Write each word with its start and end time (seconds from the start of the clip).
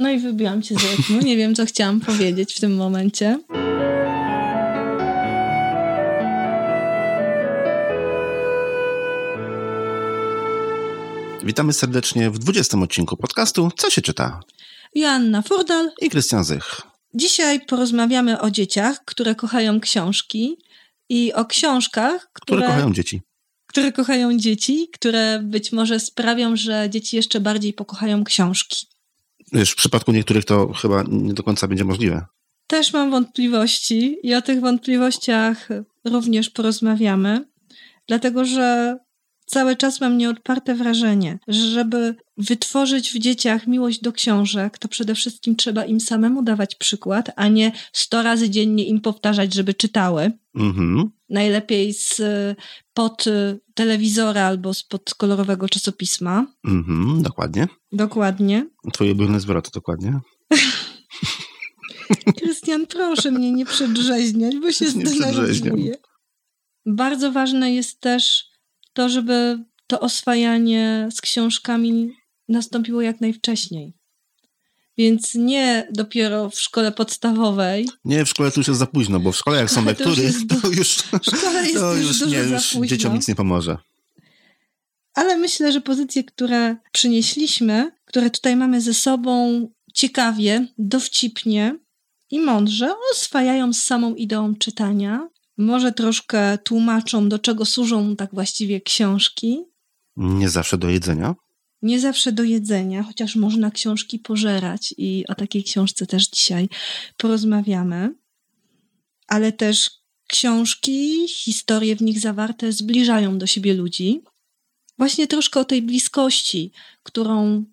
No 0.00 0.10
i 0.10 0.18
wybiłam 0.18 0.62
cię 0.62 0.74
z 0.74 0.96
rytmu. 0.96 1.20
Nie 1.20 1.36
wiem, 1.36 1.54
co 1.54 1.66
chciałam 1.66 2.00
powiedzieć 2.00 2.54
w 2.54 2.60
tym 2.60 2.76
momencie. 2.76 3.38
Witamy 11.44 11.72
serdecznie 11.72 12.30
w 12.30 12.38
20 12.38 12.78
odcinku 12.78 13.16
podcastu 13.16 13.70
Co 13.76 13.90
się 13.90 14.02
czyta? 14.02 14.40
Joanna 14.94 15.42
Furdal 15.42 15.90
i 16.00 16.10
Krystian 16.10 16.44
Zych. 16.44 16.80
Dzisiaj 17.14 17.60
porozmawiamy 17.60 18.40
o 18.40 18.50
dzieciach, 18.50 19.04
które 19.04 19.34
kochają 19.34 19.80
książki 19.80 20.56
i 21.08 21.32
o 21.32 21.44
książkach, 21.44 22.30
które, 22.32 22.58
które 22.58 22.68
kochają 22.68 22.92
dzieci. 22.92 23.20
Które 23.66 23.92
kochają 23.92 24.38
dzieci, 24.38 24.88
które 24.92 25.40
być 25.42 25.72
może 25.72 26.00
sprawią, 26.00 26.56
że 26.56 26.90
dzieci 26.90 27.16
jeszcze 27.16 27.40
bardziej 27.40 27.72
pokochają 27.72 28.24
książki. 28.24 28.89
Wiesz, 29.52 29.70
w 29.70 29.76
przypadku 29.76 30.12
niektórych 30.12 30.44
to 30.44 30.72
chyba 30.72 31.04
nie 31.08 31.34
do 31.34 31.42
końca 31.42 31.68
będzie 31.68 31.84
możliwe. 31.84 32.26
Też 32.66 32.92
mam 32.92 33.10
wątpliwości 33.10 34.16
i 34.22 34.34
o 34.34 34.42
tych 34.42 34.60
wątpliwościach 34.60 35.68
również 36.04 36.50
porozmawiamy, 36.50 37.44
dlatego 38.08 38.44
że 38.44 38.98
cały 39.46 39.76
czas 39.76 40.00
mam 40.00 40.18
nieodparte 40.18 40.74
wrażenie, 40.74 41.38
że 41.48 41.70
żeby 41.70 42.14
wytworzyć 42.36 43.10
w 43.12 43.18
dzieciach 43.18 43.66
miłość 43.66 44.00
do 44.00 44.12
książek, 44.12 44.78
to 44.78 44.88
przede 44.88 45.14
wszystkim 45.14 45.56
trzeba 45.56 45.84
im 45.84 46.00
samemu 46.00 46.42
dawać 46.42 46.74
przykład, 46.74 47.30
a 47.36 47.48
nie 47.48 47.72
sto 47.92 48.22
razy 48.22 48.50
dziennie 48.50 48.84
im 48.84 49.00
powtarzać, 49.00 49.54
żeby 49.54 49.74
czytały. 49.74 50.32
Mhm. 50.54 51.10
Najlepiej 51.28 51.94
z 51.94 52.22
pod 52.94 53.24
telewizora 53.74 54.46
albo 54.46 54.74
spod 54.74 55.14
kolorowego 55.14 55.68
czasopisma. 55.68 56.46
Mhm, 56.64 57.22
dokładnie. 57.22 57.68
Dokładnie. 57.92 58.66
Twoje 58.92 59.10
ulubione 59.10 59.40
zwroty, 59.40 59.70
dokładnie. 59.74 60.20
Krystian, 62.38 62.86
proszę 62.86 63.30
mnie 63.30 63.52
nie 63.52 63.66
przedrzeźniać, 63.66 64.56
bo 64.56 64.72
się 64.72 64.88
zdenerwuję. 64.88 65.94
Bardzo 66.86 67.32
ważne 67.32 67.74
jest 67.74 68.00
też 68.00 68.44
to, 68.92 69.08
żeby 69.08 69.64
to 69.86 70.00
oswajanie 70.00 71.08
z 71.12 71.20
książkami 71.20 72.12
nastąpiło 72.48 73.02
jak 73.02 73.20
najwcześniej. 73.20 73.94
Więc 74.98 75.34
nie 75.34 75.88
dopiero 75.92 76.50
w 76.50 76.60
szkole 76.60 76.92
podstawowej. 76.92 77.88
Nie, 78.04 78.24
w 78.24 78.28
szkole 78.28 78.50
to 78.50 78.60
już 78.60 78.68
jest 78.68 78.80
za 78.80 78.86
późno, 78.86 79.20
bo 79.20 79.32
w 79.32 79.36
szkole 79.36 79.58
jak 79.58 79.70
są 79.70 79.84
lektury, 79.84 80.32
to 80.62 80.68
już, 80.68 80.96
to 80.96 81.16
już, 81.62 81.74
to 81.74 81.94
już, 81.94 82.26
nie, 82.26 82.38
już 82.38 82.88
dzieciom 82.88 83.14
nic 83.14 83.28
nie 83.28 83.34
pomoże. 83.34 83.76
Ale 85.14 85.36
myślę, 85.36 85.72
że 85.72 85.80
pozycje, 85.80 86.24
które 86.24 86.76
przynieśliśmy, 86.92 87.92
które 88.04 88.30
tutaj 88.30 88.56
mamy 88.56 88.80
ze 88.80 88.94
sobą 88.94 89.68
ciekawie, 89.94 90.66
dowcipnie 90.78 91.78
i 92.30 92.40
mądrze, 92.40 92.94
oswajają 93.12 93.72
z 93.72 93.82
samą 93.82 94.14
ideą 94.14 94.54
czytania. 94.54 95.28
Może 95.58 95.92
troszkę 95.92 96.58
tłumaczą, 96.58 97.28
do 97.28 97.38
czego 97.38 97.64
służą 97.64 98.16
tak 98.16 98.30
właściwie 98.34 98.80
książki. 98.80 99.64
Nie 100.16 100.48
zawsze 100.48 100.78
do 100.78 100.88
jedzenia 100.88 101.34
nie 101.82 102.00
zawsze 102.00 102.32
do 102.32 102.42
jedzenia, 102.42 103.02
chociaż 103.02 103.36
można 103.36 103.70
książki 103.70 104.18
pożerać 104.18 104.94
i 104.98 105.24
o 105.28 105.34
takiej 105.34 105.64
książce 105.64 106.06
też 106.06 106.28
dzisiaj 106.28 106.68
porozmawiamy. 107.16 108.14
Ale 109.26 109.52
też 109.52 109.90
książki, 110.26 111.28
historie 111.28 111.96
w 111.96 112.02
nich 112.02 112.20
zawarte 112.20 112.72
zbliżają 112.72 113.38
do 113.38 113.46
siebie 113.46 113.74
ludzi. 113.74 114.22
Właśnie 115.00 115.26
troszkę 115.26 115.60
o 115.60 115.64
tej 115.64 115.82
bliskości, 115.82 116.72
którą 117.02 117.64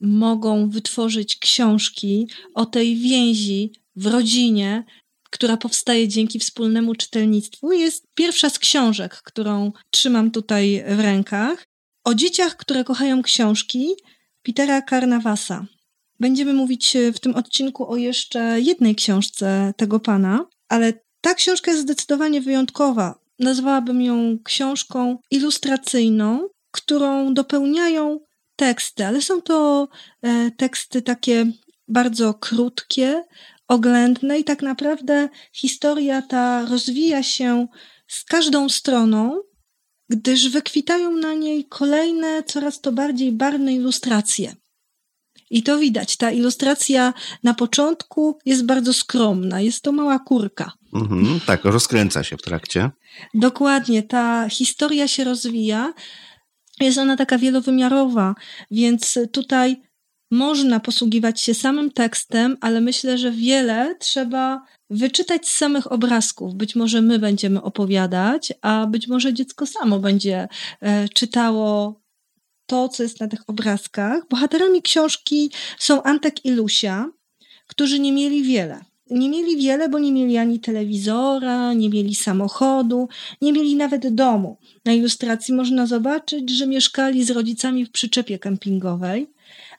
mogą 0.00 0.70
wytworzyć 0.70 1.36
książki, 1.36 2.28
o 2.54 2.66
tej 2.66 2.96
więzi 2.96 3.72
w 3.96 4.06
rodzinie, 4.06 4.84
która 5.30 5.56
powstaje 5.56 6.08
dzięki 6.08 6.38
wspólnemu 6.38 6.94
czytelnictwu, 6.94 7.72
jest 7.72 8.06
pierwsza 8.14 8.50
z 8.50 8.58
książek, 8.58 9.22
którą 9.24 9.72
trzymam 9.90 10.30
tutaj 10.30 10.84
w 10.88 11.00
rękach. 11.00 11.64
O 12.04 12.14
dzieciach, 12.14 12.56
które 12.56 12.84
kochają 12.84 13.22
książki 13.22 13.88
Petera 14.42 14.82
Carnavasa. 14.82 15.66
Będziemy 16.20 16.52
mówić 16.52 16.96
w 17.14 17.20
tym 17.20 17.34
odcinku 17.34 17.90
o 17.90 17.96
jeszcze 17.96 18.60
jednej 18.60 18.94
książce 18.94 19.74
tego 19.76 20.00
pana, 20.00 20.46
ale 20.68 20.92
ta 21.20 21.34
książka 21.34 21.70
jest 21.70 21.82
zdecydowanie 21.82 22.40
wyjątkowa. 22.40 23.18
Nazwałabym 23.38 24.02
ją 24.02 24.38
książką 24.44 25.18
ilustracyjną, 25.30 26.48
którą 26.74 27.34
dopełniają 27.34 28.20
teksty, 28.56 29.06
ale 29.06 29.22
są 29.22 29.42
to 29.42 29.88
e, 30.22 30.50
teksty 30.50 31.02
takie 31.02 31.46
bardzo 31.88 32.34
krótkie, 32.34 33.24
oględne 33.68 34.38
i 34.38 34.44
tak 34.44 34.62
naprawdę 34.62 35.28
historia 35.52 36.22
ta 36.22 36.66
rozwija 36.66 37.22
się 37.22 37.66
z 38.08 38.24
każdą 38.24 38.68
stroną 38.68 39.40
gdyż 40.08 40.48
wykwitają 40.48 41.10
na 41.10 41.34
niej 41.34 41.66
kolejne, 41.68 42.42
coraz 42.42 42.80
to 42.80 42.92
bardziej 42.92 43.32
barwne 43.32 43.72
ilustracje. 43.74 44.54
I 45.50 45.62
to 45.62 45.78
widać. 45.78 46.16
Ta 46.16 46.30
ilustracja 46.30 47.14
na 47.42 47.54
początku 47.54 48.38
jest 48.46 48.66
bardzo 48.66 48.92
skromna. 48.92 49.60
Jest 49.60 49.82
to 49.82 49.92
mała 49.92 50.18
kurka. 50.18 50.72
Mhm, 50.94 51.40
tak, 51.46 51.64
rozkręca 51.64 52.24
się 52.24 52.36
w 52.36 52.42
trakcie. 52.42 52.90
Dokładnie. 53.34 54.02
Ta 54.02 54.48
historia 54.48 55.08
się 55.08 55.24
rozwija. 55.24 55.94
Jest 56.80 56.98
ona 56.98 57.16
taka 57.16 57.38
wielowymiarowa, 57.38 58.34
więc 58.70 59.18
tutaj 59.32 59.82
można 60.30 60.80
posługiwać 60.80 61.40
się 61.40 61.54
samym 61.54 61.90
tekstem, 61.90 62.56
ale 62.60 62.80
myślę, 62.80 63.18
że 63.18 63.30
wiele 63.32 63.94
trzeba 63.98 64.62
wyczytać 64.90 65.48
z 65.48 65.52
samych 65.52 65.92
obrazków. 65.92 66.54
Być 66.54 66.76
może 66.76 67.02
my 67.02 67.18
będziemy 67.18 67.62
opowiadać, 67.62 68.52
a 68.62 68.86
być 68.86 69.08
może 69.08 69.34
dziecko 69.34 69.66
samo 69.66 69.98
będzie 69.98 70.48
e, 70.80 71.08
czytało 71.08 72.00
to, 72.66 72.88
co 72.88 73.02
jest 73.02 73.20
na 73.20 73.28
tych 73.28 73.40
obrazkach. 73.46 74.28
Bohaterami 74.28 74.82
książki 74.82 75.50
są 75.78 76.02
Antek 76.02 76.44
i 76.44 76.50
Lusia, 76.50 77.10
którzy 77.66 78.00
nie 78.00 78.12
mieli 78.12 78.42
wiele. 78.42 78.93
Nie 79.10 79.28
mieli 79.28 79.56
wiele, 79.56 79.88
bo 79.88 79.98
nie 79.98 80.12
mieli 80.12 80.36
ani 80.36 80.60
telewizora, 80.60 81.72
nie 81.72 81.90
mieli 81.90 82.14
samochodu, 82.14 83.08
nie 83.42 83.52
mieli 83.52 83.76
nawet 83.76 84.14
domu. 84.14 84.58
Na 84.84 84.92
ilustracji 84.92 85.54
można 85.54 85.86
zobaczyć, 85.86 86.50
że 86.50 86.66
mieszkali 86.66 87.24
z 87.24 87.30
rodzicami 87.30 87.84
w 87.84 87.90
przyczepie 87.90 88.38
kempingowej, 88.38 89.30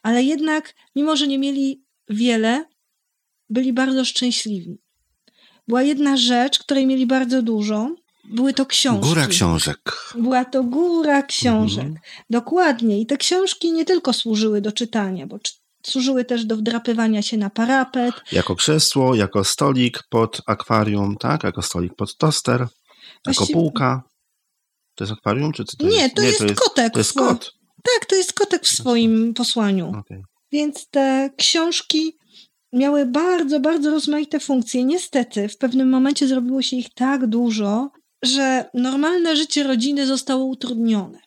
ale 0.03 0.24
jednak, 0.24 0.74
mimo 0.96 1.16
że 1.16 1.28
nie 1.28 1.38
mieli 1.38 1.84
wiele, 2.09 2.66
byli 3.50 3.74
bardzo 3.74 4.06
szczęśliwi 4.06 4.78
była 5.68 5.84
jedna 5.84 6.18
rzecz, 6.18 6.59
której 6.59 6.88
mieli 6.88 7.08
bardzo 7.08 7.41
dużo. 7.41 7.96
Były 8.24 8.53
to 8.53 8.66
książki. 8.66 9.09
Góra 9.09 9.28
książek. 9.28 10.14
Była 10.16 10.46
to 10.46 10.64
góra 10.64 11.24
książek. 11.24 11.85
Mhm. 11.85 12.00
Dokładnie. 12.30 13.02
I 13.02 13.06
te 13.06 13.18
książki 13.18 13.72
nie 13.72 13.85
tylko 13.85 14.14
służyły 14.14 14.62
do 14.62 14.72
czytania, 14.72 15.28
bo 15.28 15.40
służyły 15.85 16.25
też 16.25 16.46
do 16.46 16.57
wdrapywania 16.57 17.22
się 17.22 17.38
na 17.38 17.50
parapet. 17.50 18.16
Jako 18.31 18.56
krzesło, 18.56 19.16
jako 19.16 19.44
stolik 19.44 20.00
pod 20.09 20.41
akwarium, 20.47 21.18
tak? 21.18 21.44
Jako 21.44 21.62
stolik 21.62 21.96
pod 21.96 22.18
toster, 22.18 22.68
Właściwie... 23.25 23.47
jako 23.47 23.59
półka. 23.59 24.03
To 24.96 25.03
jest 25.03 25.13
akwarium? 25.13 25.51
Czy 25.53 25.63
to 25.66 25.88
nie, 25.88 26.01
jest... 26.01 26.16
to, 26.16 26.22
nie 26.22 26.28
jest, 26.28 26.40
to 26.40 26.46
jest 26.46 26.59
kotek. 26.59 26.94
To 26.94 27.00
jest 27.00 27.13
kot. 27.13 27.51
Tak, 27.94 28.06
to 28.06 28.16
jest 28.16 28.34
kotek 28.34 28.63
w 28.63 28.68
swoim 28.68 29.34
posłaniu. 29.34 29.90
Okay. 29.90 30.22
Więc 30.51 30.90
te 30.90 31.29
książki 31.38 32.17
miały 32.73 33.06
bardzo, 33.06 33.59
bardzo 33.59 33.91
rozmaite 33.91 34.40
funkcje. 34.40 34.84
Niestety, 34.84 35.50
w 35.50 35.57
pewnym 35.57 35.90
momencie 35.90 36.28
zrobiło 36.28 36.62
się 36.62 36.75
ich 36.75 36.94
tak 36.94 37.28
dużo, 37.28 37.90
że 38.23 38.69
normalne 38.73 39.35
życie 39.35 39.63
rodziny 39.63 40.06
zostało 40.06 40.46
utrudnione. 40.46 41.19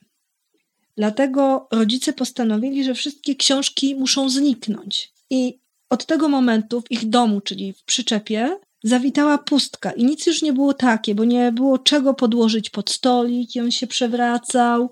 Dlatego 0.98 1.68
rodzice 1.72 2.12
postanowili, 2.12 2.84
że 2.84 2.94
wszystkie 2.94 3.34
książki 3.36 3.94
muszą 3.94 4.30
zniknąć. 4.30 5.12
I 5.30 5.58
od 5.90 6.06
tego 6.06 6.28
momentu 6.28 6.80
w 6.80 6.90
ich 6.90 7.08
domu, 7.08 7.40
czyli 7.40 7.72
w 7.72 7.84
przyczepie, 7.84 8.56
zawitała 8.84 9.38
pustka 9.38 9.92
i 9.92 10.04
nic 10.04 10.26
już 10.26 10.42
nie 10.42 10.52
było 10.52 10.74
takie, 10.74 11.14
bo 11.14 11.24
nie 11.24 11.52
było 11.52 11.78
czego 11.78 12.14
podłożyć 12.14 12.70
pod 12.70 12.90
stolik 12.90 13.56
i 13.56 13.60
on 13.60 13.70
się 13.70 13.86
przewracał. 13.86 14.90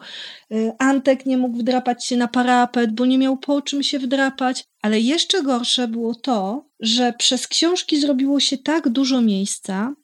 Y, 0.52 0.72
Antek 0.78 1.26
nie 1.26 1.38
mógł 1.38 1.58
wdrapać 1.58 2.06
się 2.06 2.16
na 2.16 2.28
parapet, 2.28 2.92
bo 2.92 3.06
nie 3.06 3.19
miał 3.19 3.36
po 3.36 3.62
czym 3.62 3.82
się 3.82 3.98
wdrapać. 3.98 4.64
Ale 4.82 5.00
jeszcze 5.00 5.42
gorsze 5.42 5.88
było 5.88 6.14
to, 6.14 6.69
że 6.81 7.12
przez 7.19 7.46
książki 7.46 8.00
zrobiło 8.00 8.40
się 8.40 8.58
tak 8.58 8.88
dużo 8.88 9.20
miejsca, 9.20 9.94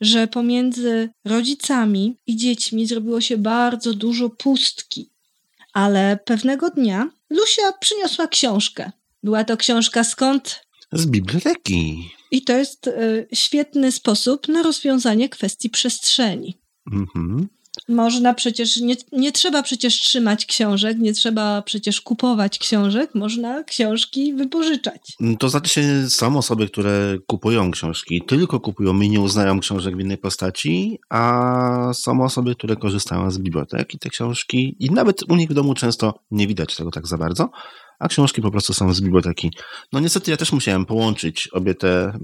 że 0.00 0.26
pomiędzy 0.26 1.10
rodzicami 1.24 2.16
i 2.26 2.36
dziećmi 2.36 2.86
zrobiło 2.86 3.20
się 3.20 3.38
bardzo 3.38 3.94
dużo 3.94 4.30
pustki. 4.30 5.15
Ale 5.76 6.18
pewnego 6.24 6.70
dnia 6.70 7.10
Lusia 7.30 7.72
przyniosła 7.80 8.26
książkę. 8.26 8.90
Była 9.22 9.44
to 9.44 9.56
książka 9.56 10.04
skąd? 10.04 10.66
Z 10.92 11.06
biblioteki. 11.06 12.10
I 12.30 12.42
to 12.42 12.52
jest 12.52 12.86
y, 12.86 13.28
świetny 13.34 13.92
sposób 13.92 14.48
na 14.48 14.62
rozwiązanie 14.62 15.28
kwestii 15.28 15.70
przestrzeni. 15.70 16.60
Mhm. 16.92 17.48
Można 17.88 18.34
przecież, 18.34 18.76
nie, 18.76 18.94
nie 19.12 19.32
trzeba 19.32 19.62
przecież 19.62 19.94
trzymać 19.94 20.46
książek, 20.46 20.98
nie 20.98 21.12
trzeba 21.12 21.62
przecież 21.62 22.00
kupować 22.00 22.58
książek, 22.58 23.14
można 23.14 23.64
książki 23.64 24.34
wypożyczać. 24.34 25.12
To 25.38 25.48
znaczy 25.48 26.06
są 26.10 26.38
osoby, 26.38 26.68
które 26.68 27.18
kupują 27.26 27.70
książki, 27.70 28.22
tylko 28.26 28.60
kupują 28.60 29.00
i 29.00 29.10
nie 29.10 29.20
uznają 29.20 29.60
książek 29.60 29.96
w 29.96 30.00
innej 30.00 30.18
postaci, 30.18 30.98
a 31.10 31.90
są 31.94 32.24
osoby, 32.24 32.54
które 32.54 32.76
korzystają 32.76 33.30
z 33.30 33.38
bibliotek 33.38 33.94
i 33.94 33.98
te 33.98 34.10
książki, 34.10 34.76
i 34.80 34.90
nawet 34.90 35.22
u 35.30 35.36
nich 35.36 35.50
w 35.50 35.54
domu 35.54 35.74
często 35.74 36.14
nie 36.30 36.46
widać 36.46 36.76
tego 36.76 36.90
tak 36.90 37.06
za 37.06 37.18
bardzo, 37.18 37.50
a 37.98 38.08
książki 38.08 38.42
po 38.42 38.50
prostu 38.50 38.74
są 38.74 38.94
z 38.94 39.00
biblioteki. 39.00 39.50
No 39.92 40.00
niestety 40.00 40.30
ja 40.30 40.36
też 40.36 40.52
musiałem 40.52 40.86
połączyć 40.86 41.48
obie 41.52 41.74
te 41.74 42.18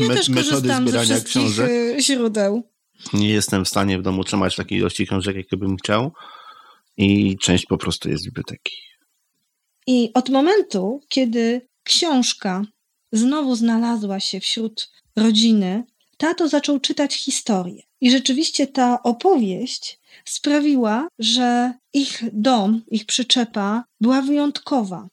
ja 0.00 0.08
me 0.08 0.14
metody 0.14 0.74
zbierania 0.74 1.20
książek. 1.20 1.70
Y, 1.70 1.96
źródeł. 2.00 2.73
Nie 3.12 3.28
jestem 3.28 3.64
w 3.64 3.68
stanie 3.68 3.98
w 3.98 4.02
domu 4.02 4.24
trzymać 4.24 4.56
takiej 4.56 4.78
ilości 4.78 5.06
książek, 5.06 5.36
jakie 5.36 5.56
chciał 5.82 6.12
i 6.96 7.38
część 7.38 7.66
po 7.66 7.78
prostu 7.78 8.10
jest 8.10 8.22
z 8.22 8.26
biblioteki. 8.26 8.76
I 9.86 10.10
od 10.14 10.28
momentu, 10.28 11.00
kiedy 11.08 11.68
książka 11.84 12.62
znowu 13.12 13.54
znalazła 13.54 14.20
się 14.20 14.40
wśród 14.40 14.90
rodziny, 15.16 15.84
tato 16.16 16.48
zaczął 16.48 16.80
czytać 16.80 17.14
historię. 17.14 17.82
I 18.00 18.10
rzeczywiście 18.10 18.66
ta 18.66 19.02
opowieść 19.02 19.98
sprawiła, 20.24 21.08
że 21.18 21.72
ich 21.92 22.22
dom, 22.32 22.82
ich 22.90 23.06
przyczepa 23.06 23.84
była 24.00 24.22
wyjątkowa. 24.22 25.08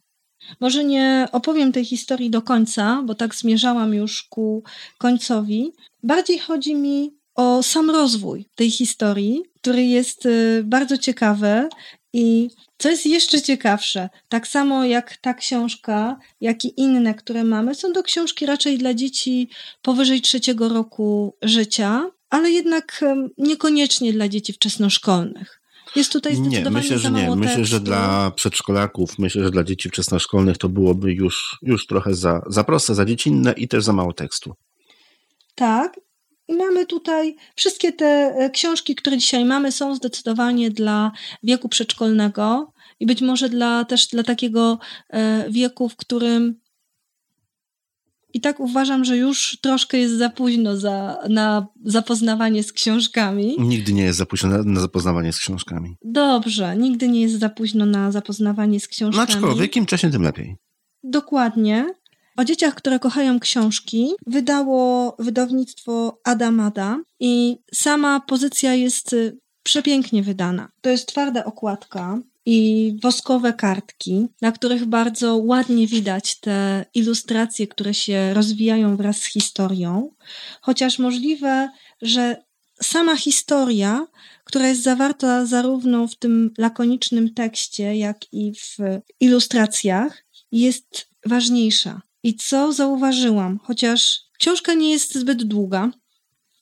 Może 0.59 0.83
nie 0.83 1.27
opowiem 1.31 1.71
tej 1.71 1.85
historii 1.85 2.29
do 2.29 2.41
końca, 2.41 3.03
bo 3.05 3.15
tak 3.15 3.35
zmierzałam 3.35 3.93
już 3.93 4.23
ku 4.23 4.63
końcowi. 4.97 5.71
Bardziej 6.03 6.39
chodzi 6.39 6.75
mi 6.75 7.13
o 7.35 7.63
sam 7.63 7.89
rozwój 7.89 8.45
tej 8.55 8.71
historii, 8.71 9.43
który 9.61 9.83
jest 9.83 10.25
y, 10.25 10.61
bardzo 10.65 10.97
ciekawy 10.97 11.69
i 12.13 12.49
co 12.77 12.89
jest 12.89 13.05
jeszcze 13.05 13.41
ciekawsze, 13.41 14.09
tak 14.29 14.47
samo 14.47 14.85
jak 14.85 15.17
ta 15.17 15.33
książka, 15.33 16.17
jak 16.41 16.65
i 16.65 16.73
inne, 16.81 17.13
które 17.13 17.43
mamy, 17.43 17.75
są 17.75 17.93
to 17.93 18.03
książki 18.03 18.45
raczej 18.45 18.77
dla 18.77 18.93
dzieci 18.93 19.49
powyżej 19.81 20.21
trzeciego 20.21 20.69
roku 20.69 21.37
życia, 21.41 22.11
ale 22.29 22.51
jednak 22.51 23.05
niekoniecznie 23.37 24.13
dla 24.13 24.27
dzieci 24.27 24.53
wczesnoszkolnych. 24.53 25.61
Jest 25.95 26.11
tutaj 26.11 26.35
zdecydowanie 26.35 26.63
Nie, 26.63 26.71
myślę, 26.71 26.99
że 26.99 27.11
nie. 27.11 27.35
Myślę, 27.35 27.65
że 27.65 27.79
dla 27.79 28.31
przedszkolaków, 28.35 29.19
myślę, 29.19 29.43
że 29.43 29.51
dla 29.51 29.63
dzieci 29.63 29.89
wczesnoszkolnych 29.89 30.57
to 30.57 30.69
byłoby 30.69 31.13
już, 31.13 31.57
już 31.61 31.87
trochę 31.87 32.13
za, 32.13 32.41
za 32.47 32.63
proste, 32.63 32.95
za 32.95 33.05
dziecinne 33.05 33.51
i 33.51 33.67
też 33.67 33.83
za 33.83 33.93
mało 33.93 34.13
tekstu. 34.13 34.53
Tak. 35.55 35.99
I 36.51 36.55
mamy 36.55 36.85
tutaj 36.85 37.35
wszystkie 37.55 37.91
te 37.91 38.05
e, 38.05 38.49
książki, 38.49 38.95
które 38.95 39.17
dzisiaj 39.17 39.45
mamy, 39.45 39.71
są 39.71 39.95
zdecydowanie 39.95 40.71
dla 40.71 41.11
wieku 41.43 41.69
przedszkolnego 41.69 42.73
i 42.99 43.05
być 43.05 43.21
może 43.21 43.49
dla, 43.49 43.85
też 43.85 44.07
dla 44.07 44.23
takiego 44.23 44.79
e, 45.09 45.45
wieku, 45.49 45.89
w 45.89 45.95
którym 45.95 46.61
i 48.33 48.41
tak 48.41 48.59
uważam, 48.59 49.05
że 49.05 49.17
już 49.17 49.57
troszkę 49.61 49.97
jest 49.97 50.17
za 50.17 50.29
późno 50.29 50.77
za, 50.77 51.17
na 51.29 51.67
zapoznawanie 51.85 52.63
z 52.63 52.73
książkami. 52.73 53.55
Nigdy 53.59 53.93
nie 53.93 54.03
jest 54.03 54.17
za 54.17 54.25
późno 54.25 54.49
na, 54.49 54.63
na, 54.63 54.79
zapoznawanie 54.79 55.33
z 55.33 55.39
książkami. 55.39 55.95
Dobrze, 56.05 56.77
nigdy 56.77 57.07
nie 57.07 57.21
jest 57.21 57.39
za 57.39 57.49
późno 57.49 57.85
na 57.85 58.11
zapoznawanie 58.11 58.79
z 58.79 58.87
książkami. 58.87 59.27
No 59.27 59.33
aczkolwiek 59.33 59.75
im 59.75 59.85
wcześniej, 59.85 60.11
tym 60.11 60.21
lepiej. 60.21 60.55
Dokładnie. 61.03 62.00
O 62.37 62.45
dzieciach, 62.45 62.75
które 62.75 62.99
kochają 62.99 63.39
książki, 63.39 64.11
wydało 64.27 65.15
wydawnictwo 65.19 66.19
Adamada 66.23 66.99
i 67.19 67.57
sama 67.73 68.19
pozycja 68.19 68.73
jest 68.73 69.13
y, 69.13 69.37
przepięknie 69.63 70.23
wydana. 70.23 70.71
To 70.81 70.89
jest 70.89 71.07
twarda 71.07 71.45
okładka, 71.45 72.19
i 72.45 72.97
woskowe 73.01 73.53
kartki, 73.53 74.27
na 74.41 74.51
których 74.51 74.85
bardzo 74.85 75.37
ładnie 75.37 75.87
widać 75.87 76.39
te 76.39 76.85
ilustracje, 76.93 77.67
które 77.67 77.93
się 77.93 78.33
rozwijają 78.33 78.97
wraz 78.97 79.17
z 79.17 79.25
historią, 79.25 80.11
chociaż 80.61 80.99
możliwe, 80.99 81.69
że 82.01 82.43
sama 82.81 83.15
historia, 83.15 84.07
która 84.43 84.67
jest 84.67 84.83
zawarta 84.83 85.45
zarówno 85.45 86.07
w 86.07 86.15
tym 86.15 86.53
lakonicznym 86.57 87.33
tekście, 87.33 87.95
jak 87.95 88.33
i 88.33 88.53
w 88.53 88.77
ilustracjach, 89.19 90.25
jest 90.51 91.07
ważniejsza. 91.25 92.01
I 92.23 92.35
co 92.35 92.73
zauważyłam, 92.73 93.59
chociaż 93.63 94.19
książka 94.39 94.73
nie 94.73 94.91
jest 94.91 95.15
zbyt 95.15 95.43
długa, 95.43 95.91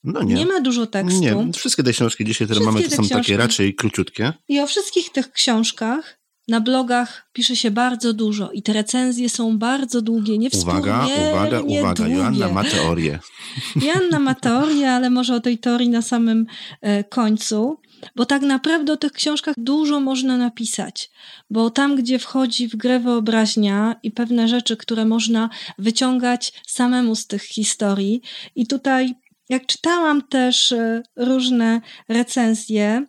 no 0.04 0.24
nie. 0.24 0.34
nie 0.34 0.46
ma 0.46 0.62
dużo 0.62 0.88
tekstu. 0.88 1.22
Nie, 1.22 1.54
wszystkie 1.54 1.84
te 1.84 1.92
książki 1.92 2.26
dzisiaj, 2.26 2.48
które 2.48 2.66
mamy, 2.66 2.82
to 2.82 2.90
są 2.90 2.96
książki. 2.96 3.16
takie 3.16 3.38
raczej 3.38 3.76
króciutkie. 3.76 4.34
I 4.48 4.60
o 4.60 4.68
wszystkich 4.68 5.10
tych 5.10 5.32
książkach 5.32 6.19
na 6.50 6.62
blogach 6.62 7.30
pisze 7.34 7.56
się 7.56 7.72
bardzo 7.72 8.14
dużo 8.14 8.52
i 8.52 8.62
te 8.62 8.74
recenzje 8.74 9.30
są 9.30 9.58
bardzo 9.58 10.02
długie, 10.02 10.38
nie 10.38 10.50
Uwaga, 10.62 11.08
uwaga, 11.32 11.62
uwaga, 11.62 11.94
długie. 11.94 12.16
Joanna 12.16 12.50
ma 12.50 12.64
teorię. 12.64 13.20
Joanna 13.86 14.20
ma 14.20 14.36
teorię, 14.36 14.92
ale 14.92 15.10
może 15.10 15.36
o 15.36 15.40
tej 15.40 15.58
teorii 15.58 15.90
na 15.90 16.02
samym 16.02 16.46
e, 16.82 17.04
końcu, 17.04 17.78
bo 18.16 18.26
tak 18.26 18.42
naprawdę 18.42 18.94
o 18.94 18.98
tych 18.98 19.12
książkach 19.12 19.56
dużo 19.58 20.00
można 20.00 20.38
napisać, 20.38 21.12
bo 21.50 21.70
tam, 21.70 21.96
gdzie 21.96 22.20
wchodzi 22.20 22.68
w 22.68 22.76
grę 22.76 23.00
wyobraźnia 23.00 23.96
i 24.04 24.12
pewne 24.12 24.48
rzeczy, 24.48 24.78
które 24.78 25.06
można 25.06 25.50
wyciągać 25.78 26.54
samemu 26.68 27.16
z 27.16 27.28
tych 27.28 27.44
historii 27.44 28.22
i 28.56 28.68
tutaj 28.68 29.16
jak 29.50 29.66
czytałam 29.66 30.22
też 30.22 30.72
e, 30.72 31.04
różne 31.16 31.82
recenzje, 32.10 33.06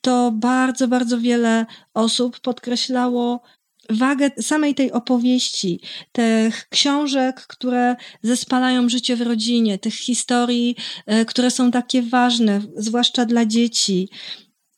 to 0.00 0.32
bardzo, 0.32 0.88
bardzo 0.88 1.20
wiele 1.20 1.66
osób 1.94 2.40
podkreślało 2.40 3.42
wagę 3.90 4.30
samej 4.40 4.74
tej 4.74 4.92
opowieści, 4.92 5.80
tych 6.12 6.68
książek, 6.68 7.46
które 7.46 7.96
zespalają 8.22 8.88
życie 8.88 9.16
w 9.16 9.22
rodzinie, 9.22 9.78
tych 9.78 9.94
historii, 9.94 10.76
e, 11.06 11.24
które 11.24 11.50
są 11.50 11.70
takie 11.70 12.02
ważne, 12.02 12.60
zwłaszcza 12.76 13.24
dla 13.24 13.46
dzieci. 13.46 14.08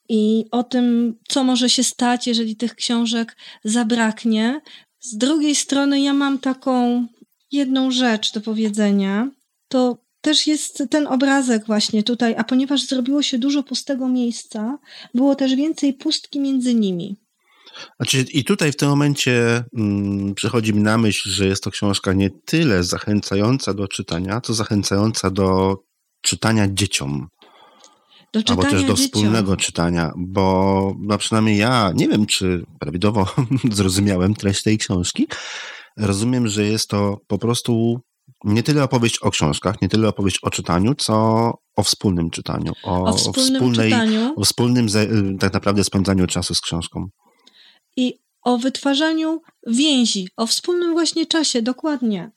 I 0.09 0.45
o 0.51 0.63
tym, 0.63 1.19
co 1.29 1.45
może 1.45 1.71
się 1.71 1.85
stać, 1.85 2.27
jeżeli 2.27 2.57
tych 2.57 2.75
książek 2.75 3.37
zabraknie. 3.65 4.61
Z 5.01 5.17
drugiej 5.17 5.55
strony, 5.55 6.01
ja 6.01 6.15
mam 6.15 6.39
taką 6.39 7.07
jedną 7.53 7.91
rzecz 7.91 8.33
do 8.33 8.41
powiedzenia. 8.41 9.31
To 9.69 10.02
też 10.23 10.47
jest 10.47 10.83
ten 10.91 11.07
obrazek 11.07 11.67
właśnie 11.67 12.03
tutaj, 12.03 12.35
a 12.39 12.45
ponieważ 12.45 12.87
zrobiło 12.87 13.23
się 13.23 13.39
dużo 13.39 13.63
pustego 13.63 14.09
miejsca, 14.09 14.79
było 15.15 15.35
też 15.35 15.55
więcej 15.55 15.95
pustki 15.95 16.41
między 16.41 16.75
nimi. 16.75 17.17
Znaczy, 17.97 18.25
I 18.33 18.45
tutaj 18.45 18.73
w 18.73 18.77
tym 18.77 18.89
momencie 18.89 19.65
mm, 19.77 20.35
przychodzi 20.35 20.75
mi 20.75 20.83
na 20.83 20.99
myśl, 20.99 21.31
że 21.31 21.47
jest 21.47 21.65
to 21.65 21.71
książka 21.71 22.13
nie 22.13 22.31
tyle 22.31 22.85
zachęcająca 22.85 23.75
do 23.75 23.89
czytania, 23.89 24.41
co 24.41 24.55
zachęcająca 24.55 25.31
do 25.31 25.77
czytania 26.23 26.69
dzieciom. 26.73 27.29
Do 28.33 28.43
czytania 28.43 28.61
albo 28.61 28.71
też 28.71 28.85
do 28.85 28.95
dzieciom. 28.95 28.97
wspólnego 28.97 29.57
czytania, 29.57 30.13
bo 30.17 30.95
no 30.99 31.19
przynajmniej 31.19 31.59
ja 31.59 31.93
nie 31.95 32.09
wiem, 32.09 32.27
czy 32.27 32.65
prawidłowo 32.81 33.27
zrozumiałem 33.73 34.35
treść 34.35 34.63
tej 34.63 34.79
książki. 34.79 35.27
Rozumiem, 35.97 36.49
że 36.49 36.65
jest 36.65 36.89
to 36.89 37.19
po 37.27 37.39
prostu 37.39 38.01
nie 38.45 38.63
tyle 38.63 38.85
opowieść 38.85 39.19
o 39.19 39.31
książkach, 39.31 39.83
nie 39.83 39.89
tyle 39.89 40.09
opowieść 40.09 40.39
o 40.43 40.51
czytaniu, 40.51 40.95
co 40.95 41.15
o 41.77 41.83
wspólnym 41.83 42.31
czytaniu. 42.31 42.73
O, 42.85 43.05
o 43.05 43.13
wspólnym 43.13 43.57
o 43.57 43.59
wspólnej, 43.59 43.91
czytaniu. 43.91 44.35
O 44.37 44.45
wspólnym 44.45 44.87
tak 45.41 45.53
naprawdę 45.53 45.85
spędzaniu 45.85 46.27
czasu 46.27 46.55
z 46.55 46.61
książką. 46.61 47.09
I 47.97 48.19
o 48.43 48.59
wytwarzaniu 48.59 49.43
więzi, 49.67 50.29
o 50.37 50.47
wspólnym 50.47 50.93
właśnie 50.93 51.27
czasie, 51.27 51.63
dokładnie. 51.63 52.31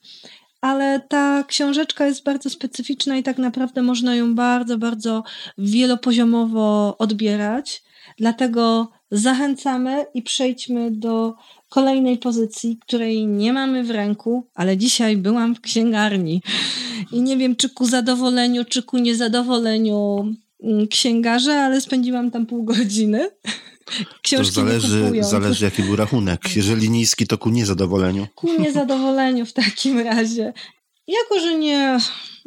Ale 0.60 1.00
ta 1.08 1.44
książeczka 1.48 2.06
jest 2.06 2.24
bardzo 2.24 2.50
specyficzna 2.50 3.16
i 3.16 3.22
tak 3.22 3.38
naprawdę 3.38 3.82
można 3.82 4.14
ją 4.16 4.34
bardzo, 4.34 4.78
bardzo 4.78 5.22
wielopoziomowo 5.58 6.96
odbierać. 6.98 7.82
Dlatego 8.18 8.88
zachęcamy 9.10 10.06
i 10.14 10.22
przejdźmy 10.22 10.90
do 10.90 11.34
kolejnej 11.68 12.18
pozycji, 12.18 12.78
której 12.82 13.26
nie 13.26 13.52
mamy 13.52 13.84
w 13.84 13.90
ręku, 13.90 14.46
ale 14.54 14.76
dzisiaj 14.76 15.16
byłam 15.16 15.54
w 15.54 15.60
księgarni 15.60 16.42
i 17.12 17.22
nie 17.22 17.36
wiem, 17.36 17.56
czy 17.56 17.70
ku 17.70 17.86
zadowoleniu, 17.86 18.64
czy 18.64 18.82
ku 18.82 18.98
niezadowoleniu 18.98 20.24
mm, 20.62 20.88
księgarza, 20.88 21.54
ale 21.54 21.80
spędziłam 21.80 22.30
tam 22.30 22.46
pół 22.46 22.64
godziny. 22.64 23.30
Książki 24.22 24.54
to 24.54 24.60
zależy, 24.60 25.12
zależy, 25.20 25.64
jaki 25.64 25.82
był 25.82 25.96
rachunek. 25.96 26.56
Jeżeli 26.56 26.90
niski, 26.90 27.26
to 27.26 27.38
ku 27.38 27.50
niezadowoleniu. 27.50 28.26
Ku 28.34 28.60
niezadowoleniu 28.60 29.46
w 29.46 29.52
takim 29.52 29.98
razie. 29.98 30.52
Jako, 31.08 31.40
że 31.40 31.58
nie, 31.58 31.98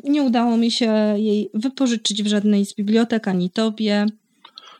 nie 0.03 0.23
udało 0.23 0.57
mi 0.57 0.71
się 0.71 1.15
jej 1.17 1.49
wypożyczyć 1.53 2.23
w 2.23 2.27
żadnej 2.27 2.65
z 2.65 2.75
bibliotek, 2.75 3.27
ani 3.27 3.49
tobie, 3.49 4.05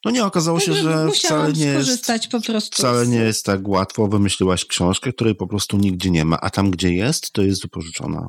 no 0.06 0.12
nie, 0.12 0.26
okazało 0.26 0.60
się, 0.60 0.74
że 0.74 1.12
wcale 1.12 1.54
nie, 1.54 1.66
jest, 1.66 2.12
po 2.32 2.42
prostu 2.42 2.78
wcale 2.78 3.08
nie 3.08 3.18
jest 3.18 3.46
tak 3.46 3.68
łatwo. 3.68 4.08
Wymyśliłaś 4.08 4.66
książkę, 4.66 5.14
której 5.14 5.36
po 5.36 5.48
prostu 5.48 5.78
nigdzie 5.78 6.10
nie 6.10 6.26
ma, 6.26 6.40
a 6.42 6.50
tam, 6.50 6.72
gdzie 6.72 6.94
jest, 6.94 7.32
to 7.32 7.42
jest 7.42 7.62
wypożyczona. 7.62 8.28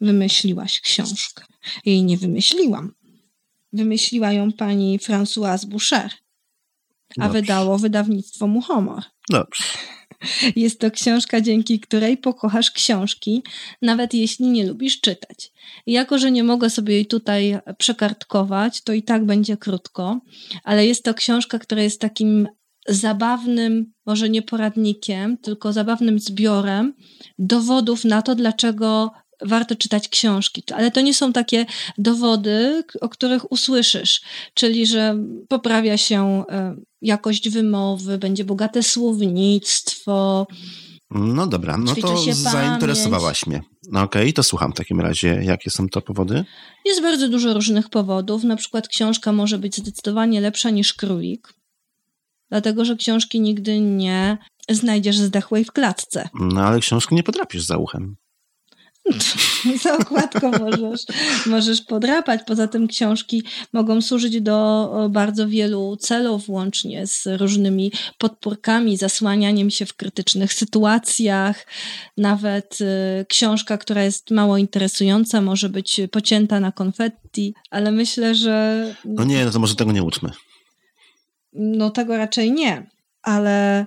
Wymyśliłaś 0.00 0.80
książkę. 0.80 1.44
Jej 1.84 2.04
nie 2.04 2.16
wymyśliłam. 2.16 2.92
Wymyśliła 3.72 4.32
ją 4.32 4.52
pani 4.52 4.98
Françoise 4.98 5.66
Boucher, 5.66 6.10
a 7.18 7.24
Dobrze. 7.24 7.40
wydało 7.40 7.78
wydawnictwo 7.78 8.46
Muchomor. 8.46 9.02
Dobrze. 9.28 9.64
Jest 10.56 10.80
to 10.80 10.90
książka, 10.90 11.40
dzięki 11.40 11.80
której 11.80 12.16
pokochasz 12.16 12.70
książki, 12.70 13.42
nawet 13.82 14.14
jeśli 14.14 14.46
nie 14.46 14.66
lubisz 14.66 15.00
czytać. 15.00 15.52
Jako, 15.86 16.18
że 16.18 16.30
nie 16.30 16.44
mogę 16.44 16.70
sobie 16.70 16.94
jej 16.94 17.06
tutaj 17.06 17.58
przekartkować, 17.78 18.82
to 18.82 18.92
i 18.92 19.02
tak 19.02 19.26
będzie 19.26 19.56
krótko, 19.56 20.20
ale 20.64 20.86
jest 20.86 21.04
to 21.04 21.14
książka, 21.14 21.58
która 21.58 21.82
jest 21.82 22.00
takim 22.00 22.48
zabawnym, 22.88 23.92
może 24.06 24.28
nie 24.28 24.42
poradnikiem, 24.42 25.38
tylko 25.38 25.72
zabawnym 25.72 26.18
zbiorem 26.18 26.94
dowodów 27.38 28.04
na 28.04 28.22
to, 28.22 28.34
dlaczego 28.34 29.10
warto 29.42 29.76
czytać 29.76 30.08
książki. 30.08 30.62
Ale 30.74 30.90
to 30.90 31.00
nie 31.00 31.14
są 31.14 31.32
takie 31.32 31.66
dowody, 31.98 32.84
o 33.00 33.08
których 33.08 33.52
usłyszysz, 33.52 34.20
czyli 34.54 34.86
że 34.86 35.16
poprawia 35.48 35.96
się 35.96 36.44
e, 36.50 36.76
jakość 37.02 37.48
wymowy, 37.48 38.18
będzie 38.18 38.44
bogate 38.44 38.82
słownictwo. 38.82 40.46
No 41.10 41.46
dobra, 41.46 41.76
no 41.76 41.94
to 41.94 42.32
zainteresowałaś 42.32 43.46
mnie. 43.46 43.62
No 43.90 44.02
okej, 44.02 44.32
to 44.32 44.42
słucham 44.42 44.72
w 44.72 44.76
takim 44.76 45.00
razie, 45.00 45.40
jakie 45.44 45.70
są 45.70 45.88
to 45.88 46.00
powody? 46.00 46.44
Jest 46.84 47.02
bardzo 47.02 47.28
dużo 47.28 47.54
różnych 47.54 47.88
powodów. 47.88 48.44
Na 48.44 48.56
przykład 48.56 48.88
książka 48.88 49.32
może 49.32 49.58
być 49.58 49.76
zdecydowanie 49.76 50.40
lepsza 50.40 50.70
niż 50.70 50.94
królik, 50.94 51.54
dlatego 52.50 52.84
że 52.84 52.96
książki 52.96 53.40
nigdy 53.40 53.80
nie 53.80 54.38
znajdziesz 54.68 55.18
zdechłej 55.18 55.64
w 55.64 55.72
klatce. 55.72 56.28
No 56.34 56.62
ale 56.62 56.80
książki 56.80 57.14
nie 57.14 57.22
podrapisz 57.22 57.62
za 57.62 57.76
uchem. 57.76 58.16
Za 59.82 59.96
okładką 59.98 60.50
możesz, 60.50 61.00
możesz 61.46 61.82
podrapać. 61.82 62.40
Poza 62.46 62.68
tym 62.68 62.88
książki 62.88 63.42
mogą 63.72 64.02
służyć 64.02 64.40
do 64.40 64.90
bardzo 65.10 65.48
wielu 65.48 65.96
celów, 65.96 66.48
łącznie 66.48 67.06
z 67.06 67.26
różnymi 67.26 67.92
podpórkami, 68.18 68.96
zasłanianiem 68.96 69.70
się 69.70 69.86
w 69.86 69.94
krytycznych 69.94 70.52
sytuacjach. 70.52 71.66
Nawet 72.16 72.78
y, 72.80 73.26
książka, 73.28 73.78
która 73.78 74.02
jest 74.02 74.30
mało 74.30 74.56
interesująca, 74.56 75.40
może 75.40 75.68
być 75.68 76.00
pocięta 76.12 76.60
na 76.60 76.72
konfetti, 76.72 77.54
ale 77.70 77.92
myślę, 77.92 78.34
że 78.34 78.84
No 79.04 79.24
nie, 79.24 79.44
no 79.44 79.50
to 79.50 79.58
może 79.58 79.74
tego 79.74 79.92
nie 79.92 80.02
uczmy. 80.02 80.30
no 81.52 81.90
tego 81.90 82.16
raczej 82.16 82.52
nie, 82.52 82.90
ale 83.22 83.86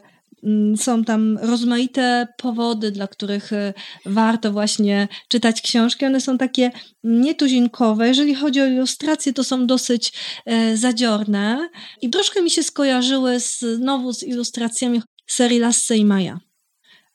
są 0.78 1.04
tam 1.04 1.38
rozmaite 1.42 2.28
powody, 2.38 2.92
dla 2.92 3.08
których 3.08 3.54
y, 3.54 3.74
warto 4.06 4.52
właśnie 4.52 5.08
czytać 5.28 5.62
książki. 5.62 6.06
One 6.06 6.22
są 6.22 6.38
takie 6.38 6.72
nietuzinkowe. 7.04 8.08
Jeżeli 8.08 8.36
chodzi 8.36 8.62
o 8.62 8.66
ilustracje, 8.66 9.34
to 9.34 9.44
są 9.44 9.68
dosyć 9.68 10.14
e, 10.46 10.78
zadziorne 10.78 11.70
i 12.02 12.10
troszkę 12.10 12.42
mi 12.42 12.50
się 12.50 12.64
skojarzyły 12.64 13.40
znowu 13.40 14.14
z 14.14 14.24
ilustracjami 14.24 15.02
serii 15.28 15.60
Lasse 15.60 15.98
i 15.98 16.06
Maja. 16.06 16.40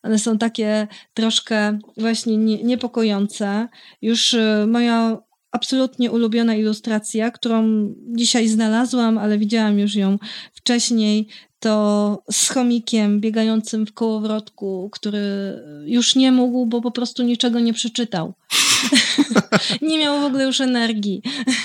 One 0.02 0.18
są 0.18 0.38
takie 0.38 0.87
troszkę 1.14 1.78
właśnie 1.97 2.37
nie, 2.37 2.62
niepokojące. 2.62 3.68
Już 4.02 4.35
y, 4.35 4.64
moja 4.68 5.18
absolutnie 5.52 6.11
ulubiona 6.11 6.54
ilustracja, 6.54 7.30
którą 7.30 7.88
dzisiaj 8.16 8.49
znalazłam, 8.49 9.18
ale 9.18 9.38
widziałam 9.38 9.78
już 9.78 9.94
ją 9.94 10.18
wcześniej, 10.54 11.28
to 11.61 12.23
z 12.31 12.49
chomikiem 12.49 13.21
biegającym 13.21 13.87
w 13.87 13.93
kołowrotku, 13.93 14.91
który 14.93 15.23
już 15.85 16.17
nie 16.17 16.33
mógł, 16.33 16.67
bo 16.67 16.81
po 16.81 16.91
prostu 16.91 17.23
niczego 17.23 17.61
nie 17.61 17.73
przeczytał. 17.73 18.33
nie 19.83 19.99
miał 19.99 20.21
w 20.21 20.25
ogóle 20.25 20.45
już 20.45 20.61
energii, 20.61 21.23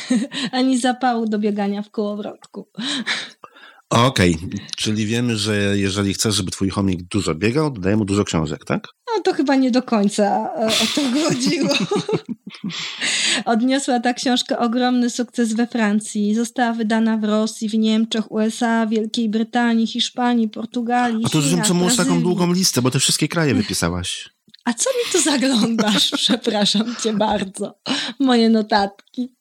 ani 0.51 0.77
zapału 0.77 1.25
do 1.25 1.39
biegania 1.39 1.81
w 1.81 1.89
kołowrotku. 1.89 2.67
Okej, 3.93 4.37
czyli 4.77 5.05
wiemy, 5.05 5.37
że 5.37 5.77
jeżeli 5.77 6.13
chcesz, 6.13 6.35
żeby 6.35 6.51
twój 6.51 6.69
chomik 6.69 7.03
dużo 7.03 7.35
biegał, 7.35 7.71
to 7.71 7.81
daj 7.81 7.97
mu 7.97 8.05
dużo 8.05 8.23
książek, 8.23 8.65
tak? 8.65 8.87
No 9.15 9.23
to 9.23 9.33
chyba 9.33 9.55
nie 9.55 9.71
do 9.71 9.83
końca 9.83 10.23
e, 10.57 10.65
o 10.65 10.85
to 10.95 11.01
chodziło. 11.29 11.69
Odniosła 13.45 13.99
ta 13.99 14.13
książka 14.13 14.59
ogromny 14.59 15.09
sukces 15.09 15.53
we 15.53 15.67
Francji. 15.67 16.35
Została 16.35 16.73
wydana 16.73 17.17
w 17.17 17.23
Rosji, 17.23 17.69
w 17.69 17.73
Niemczech, 17.73 18.31
USA, 18.31 18.87
Wielkiej 18.87 19.29
Brytanii, 19.29 19.87
Hiszpanii, 19.87 20.49
Portugalii, 20.49 21.25
A 21.25 21.29
to 21.29 21.41
Chinach, 21.41 21.67
czemu 21.67 21.85
masz 21.85 21.95
taką 21.95 22.21
długą 22.21 22.53
listę, 22.53 22.81
bo 22.81 22.91
te 22.91 22.99
wszystkie 22.99 23.27
kraje 23.27 23.55
wypisałaś. 23.55 24.29
A 24.65 24.73
co 24.73 24.89
mi 24.89 25.11
tu 25.11 25.21
zaglądasz? 25.21 26.11
Przepraszam 26.23 26.95
cię 27.03 27.13
bardzo. 27.13 27.79
Moje 28.19 28.49
notatki. 28.49 29.35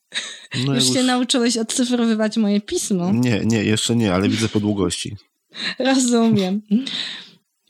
No 0.67 0.75
już 0.75 0.85
jak 0.85 0.95
się 0.95 1.03
nauczyłeś 1.03 1.57
odcyfrowywać 1.57 2.37
moje 2.37 2.61
pismo. 2.61 3.13
Nie, 3.13 3.41
nie, 3.45 3.65
jeszcze 3.65 3.97
nie, 3.97 4.15
ale 4.15 4.29
widzę 4.29 4.49
po 4.49 4.61
długości. 4.61 5.17
Rozumiem. 5.79 6.63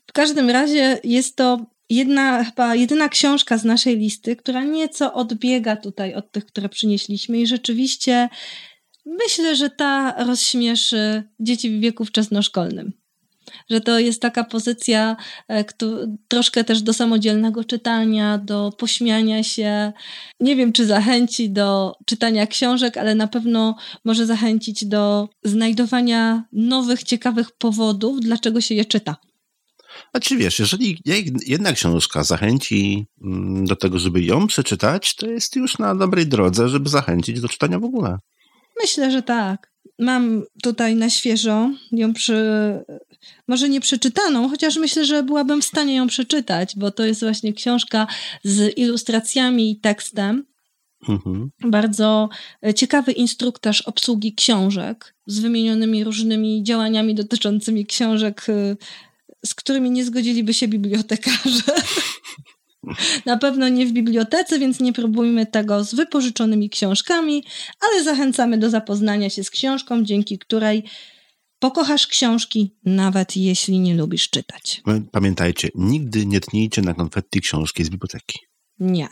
W 0.06 0.12
każdym 0.12 0.50
razie 0.50 1.00
jest 1.04 1.36
to 1.36 1.66
jedna, 1.90 2.44
chyba 2.44 2.74
jedyna 2.74 3.08
książka 3.08 3.58
z 3.58 3.64
naszej 3.64 3.98
listy, 3.98 4.36
która 4.36 4.64
nieco 4.64 5.14
odbiega 5.14 5.76
tutaj 5.76 6.14
od 6.14 6.32
tych, 6.32 6.46
które 6.46 6.68
przynieśliśmy 6.68 7.40
i 7.40 7.46
rzeczywiście 7.46 8.28
myślę, 9.06 9.56
że 9.56 9.70
ta 9.70 10.24
rozśmieszy 10.24 11.22
dzieci 11.40 11.70
w 11.70 11.80
wieku 11.80 12.04
wczesnoszkolnym. 12.04 12.92
Że 13.70 13.80
to 13.80 13.98
jest 13.98 14.22
taka 14.22 14.44
pozycja 14.44 15.16
e, 15.48 15.64
troszkę 16.28 16.64
też 16.64 16.82
do 16.82 16.92
samodzielnego 16.92 17.64
czytania, 17.64 18.38
do 18.38 18.72
pośmiania 18.78 19.42
się. 19.42 19.92
Nie 20.40 20.56
wiem, 20.56 20.72
czy 20.72 20.86
zachęci 20.86 21.50
do 21.50 21.94
czytania 22.06 22.46
książek, 22.46 22.96
ale 22.96 23.14
na 23.14 23.26
pewno 23.26 23.76
może 24.04 24.26
zachęcić 24.26 24.84
do 24.84 25.28
znajdowania 25.44 26.44
nowych, 26.52 27.02
ciekawych 27.02 27.50
powodów, 27.58 28.20
dlaczego 28.20 28.60
się 28.60 28.74
je 28.74 28.84
czyta. 28.84 29.16
A 30.12 30.20
czy 30.20 30.36
wiesz, 30.36 30.58
jeżeli 30.58 30.98
jedna 31.46 31.72
książka 31.72 32.24
zachęci 32.24 33.06
mm, 33.24 33.64
do 33.64 33.76
tego, 33.76 33.98
żeby 33.98 34.22
ją 34.22 34.46
przeczytać, 34.46 35.14
to 35.14 35.26
jest 35.26 35.56
już 35.56 35.78
na 35.78 35.94
dobrej 35.94 36.26
drodze, 36.26 36.68
żeby 36.68 36.88
zachęcić 36.88 37.40
do 37.40 37.48
czytania 37.48 37.78
w 37.78 37.84
ogóle. 37.84 38.18
Myślę, 38.82 39.10
że 39.10 39.22
tak. 39.22 39.72
Mam 39.98 40.42
tutaj 40.62 40.96
na 40.96 41.10
świeżo 41.10 41.70
ją 41.92 42.14
przy. 42.14 42.34
Może 43.48 43.68
nie 43.68 43.80
przeczytaną, 43.80 44.48
chociaż 44.48 44.76
myślę, 44.76 45.04
że 45.04 45.22
byłabym 45.22 45.62
w 45.62 45.64
stanie 45.64 45.94
ją 45.96 46.06
przeczytać, 46.06 46.72
bo 46.76 46.90
to 46.90 47.04
jest 47.04 47.20
właśnie 47.20 47.52
książka 47.52 48.06
z 48.44 48.78
ilustracjami 48.78 49.70
i 49.70 49.80
tekstem. 49.80 50.44
Mhm. 51.08 51.50
Bardzo 51.64 52.28
ciekawy 52.76 53.12
instruktaż 53.12 53.82
obsługi 53.82 54.34
książek 54.34 55.14
z 55.26 55.38
wymienionymi 55.38 56.04
różnymi 56.04 56.62
działaniami 56.62 57.14
dotyczącymi 57.14 57.86
książek, 57.86 58.48
y, 58.48 58.76
z 59.46 59.54
którymi 59.54 59.90
nie 59.90 60.04
zgodziliby 60.04 60.54
się 60.54 60.68
bibliotekarze. 60.68 61.62
Na 63.26 63.38
pewno 63.38 63.68
nie 63.68 63.86
w 63.86 63.92
bibliotece, 63.92 64.58
więc 64.58 64.80
nie 64.80 64.92
próbujmy 64.92 65.46
tego 65.46 65.84
z 65.84 65.94
wypożyczonymi 65.94 66.70
książkami, 66.70 67.44
ale 67.80 68.04
zachęcamy 68.04 68.58
do 68.58 68.70
zapoznania 68.70 69.30
się 69.30 69.44
z 69.44 69.50
książką, 69.50 70.04
dzięki 70.04 70.38
której 70.38 70.84
pokochasz 71.58 72.06
książki, 72.06 72.74
nawet 72.84 73.36
jeśli 73.36 73.80
nie 73.80 73.94
lubisz 73.94 74.30
czytać. 74.30 74.82
Pamiętajcie, 75.12 75.68
nigdy 75.74 76.26
nie 76.26 76.40
tnijcie 76.40 76.82
na 76.82 76.94
konfetti 76.94 77.40
książki 77.40 77.84
z 77.84 77.88
biblioteki. 77.88 78.38
Nie, 78.78 79.08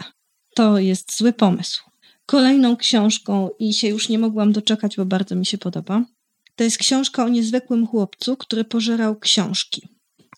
to 0.55 0.79
jest 0.79 1.17
zły 1.17 1.33
pomysł. 1.33 1.91
Kolejną 2.27 2.77
książką, 2.77 3.49
i 3.59 3.75
się 3.75 3.89
już 3.89 4.09
nie 4.09 4.19
mogłam 4.19 4.53
doczekać, 4.53 4.97
bo 4.97 5.05
bardzo 5.05 5.35
mi 5.35 5.47
się 5.47 5.59
podoba, 5.59 6.05
to 6.57 6.65
jest 6.65 6.79
książka 6.79 7.25
o 7.25 7.29
niezwykłym 7.29 7.87
chłopcu, 7.87 8.37
który 8.37 8.65
pożerał 8.65 9.19
książki. 9.19 9.89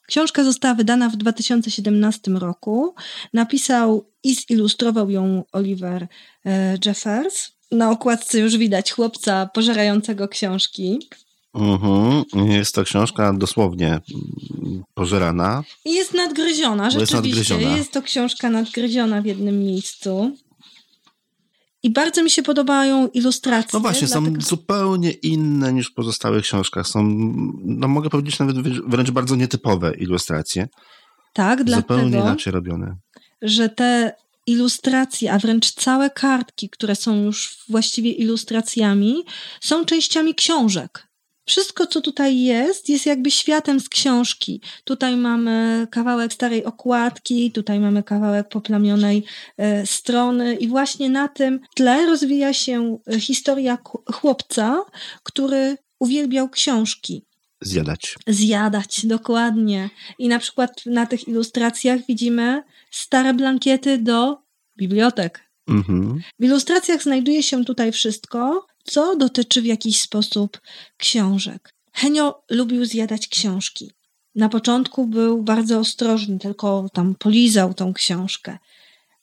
Książka 0.06 0.44
została 0.44 0.74
wydana 0.74 1.08
w 1.08 1.16
2017 1.16 2.30
roku. 2.30 2.94
Napisał 3.32 4.04
i 4.24 4.34
zilustrował 4.34 5.10
ją 5.10 5.44
Oliver 5.52 6.06
e, 6.46 6.78
Jeffers. 6.86 7.52
Na 7.70 7.90
okładce 7.90 8.38
już 8.38 8.56
widać 8.56 8.92
chłopca 8.92 9.46
pożerającego 9.46 10.28
książki. 10.28 10.98
Mhm. 11.54 12.24
Jest 12.50 12.74
to 12.74 12.84
książka 12.84 13.32
dosłownie 13.32 14.00
pożerana. 14.94 15.64
I 15.84 15.94
jest 15.94 16.14
nadgryziona, 16.14 16.90
Bo 16.90 17.00
jest 17.00 17.12
rzeczywiście. 17.12 17.54
nadgryziona. 17.54 17.76
Jest 17.76 17.92
to 17.92 18.02
książka 18.02 18.50
nadgryziona 18.50 19.22
w 19.22 19.26
jednym 19.26 19.58
miejscu. 19.58 20.36
I 21.82 21.90
bardzo 21.90 22.22
mi 22.22 22.30
się 22.30 22.42
podobają 22.42 23.08
ilustracje. 23.08 23.70
No 23.72 23.80
właśnie, 23.80 24.08
są 24.08 24.24
zupełnie 24.38 25.10
inne 25.10 25.72
niż 25.72 25.90
w 25.90 25.94
pozostałych 25.94 26.42
książkach. 26.42 26.86
Są, 26.86 27.02
no 27.64 27.88
mogę 27.88 28.10
powiedzieć, 28.10 28.38
nawet 28.38 28.56
wręcz 28.88 29.10
bardzo 29.10 29.36
nietypowe 29.36 29.94
ilustracje. 29.94 30.68
Tak, 31.32 31.58
Zupełnie 31.58 31.82
dlatego, 31.84 32.08
inaczej 32.08 32.52
robione. 32.52 32.96
że 33.42 33.68
te 33.68 34.12
ilustracje, 34.46 35.32
a 35.32 35.38
wręcz 35.38 35.74
całe 35.74 36.10
kartki, 36.10 36.70
które 36.70 36.94
są 36.94 37.24
już 37.24 37.56
właściwie 37.68 38.10
ilustracjami, 38.10 39.14
są 39.60 39.84
częściami 39.84 40.34
książek. 40.34 41.08
Wszystko, 41.46 41.86
co 41.86 42.00
tutaj 42.00 42.40
jest, 42.40 42.88
jest 42.88 43.06
jakby 43.06 43.30
światem 43.30 43.80
z 43.80 43.88
książki. 43.88 44.60
Tutaj 44.84 45.16
mamy 45.16 45.86
kawałek 45.90 46.32
starej 46.32 46.64
okładki, 46.64 47.52
tutaj 47.52 47.80
mamy 47.80 48.02
kawałek 48.02 48.48
poplamionej 48.48 49.24
e, 49.56 49.86
strony, 49.86 50.54
i 50.54 50.68
właśnie 50.68 51.10
na 51.10 51.28
tym 51.28 51.60
tle 51.76 52.06
rozwija 52.06 52.52
się 52.52 52.98
historia 53.20 53.78
chłopca, 54.12 54.84
który 55.22 55.76
uwielbiał 55.98 56.48
książki. 56.48 57.26
Zjadać. 57.60 58.16
Zjadać, 58.26 59.06
dokładnie. 59.06 59.90
I 60.18 60.28
na 60.28 60.38
przykład 60.38 60.86
na 60.86 61.06
tych 61.06 61.28
ilustracjach 61.28 62.00
widzimy 62.08 62.62
stare 62.90 63.34
blankiety 63.34 63.98
do 63.98 64.42
bibliotek. 64.76 65.52
Mhm. 65.68 66.20
W 66.38 66.44
ilustracjach 66.44 67.02
znajduje 67.02 67.42
się 67.42 67.64
tutaj 67.64 67.92
wszystko, 67.92 68.66
co 68.84 69.16
dotyczy 69.16 69.62
w 69.62 69.66
jakiś 69.66 70.00
sposób 70.00 70.60
książek. 70.96 71.74
Henio 71.92 72.42
lubił 72.50 72.84
zjadać 72.84 73.28
książki. 73.28 73.90
Na 74.34 74.48
początku 74.48 75.06
był 75.06 75.42
bardzo 75.42 75.78
ostrożny, 75.78 76.38
tylko 76.38 76.86
tam 76.92 77.14
polizał 77.14 77.74
tą 77.74 77.92
książkę, 77.92 78.58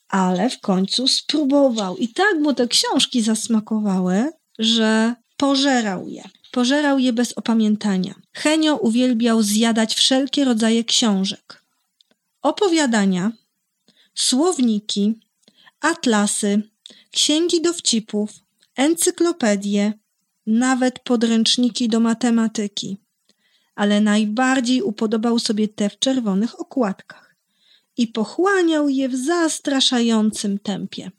ale 0.08 0.50
w 0.50 0.60
końcu 0.60 1.08
spróbował 1.08 1.96
i 1.96 2.08
tak 2.08 2.38
mu 2.40 2.54
te 2.54 2.68
książki 2.68 3.22
zasmakowały, 3.22 4.30
że 4.58 5.14
pożerał 5.36 6.08
je. 6.08 6.22
Pożerał 6.50 6.98
je 6.98 7.12
bez 7.12 7.32
opamiętania. 7.32 8.14
Henio 8.32 8.76
uwielbiał 8.76 9.42
zjadać 9.42 9.94
wszelkie 9.94 10.44
rodzaje 10.44 10.84
książek. 10.84 11.64
Opowiadania, 12.42 13.32
słowniki, 14.14 15.14
atlasy, 15.80 16.62
księgi 17.10 17.62
dowcipów, 17.62 18.30
encyklopedie, 18.80 19.92
nawet 20.46 20.98
podręczniki 20.98 21.88
do 21.88 22.00
matematyki. 22.00 22.98
Ale 23.74 24.00
najbardziej 24.00 24.82
upodobał 24.82 25.38
sobie 25.38 25.68
te 25.68 25.90
w 25.90 25.98
czerwonych 25.98 26.60
okładkach 26.60 27.36
i 27.96 28.06
pochłaniał 28.06 28.88
je 28.88 29.08
w 29.08 29.16
zastraszającym 29.16 30.58
tempie. 30.58 31.10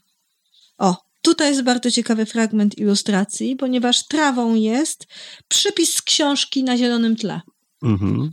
O, 0.77 0.97
tutaj 1.21 1.49
jest 1.49 1.61
bardzo 1.61 1.91
ciekawy 1.91 2.25
fragment 2.25 2.77
ilustracji, 2.77 3.55
ponieważ 3.55 4.07
trawą 4.07 4.55
jest 4.55 5.07
przypis 5.47 5.95
z 5.95 6.01
książki 6.01 6.63
na 6.63 6.77
zielonym 6.77 7.15
tle. 7.15 7.41
Mhm. 7.83 8.31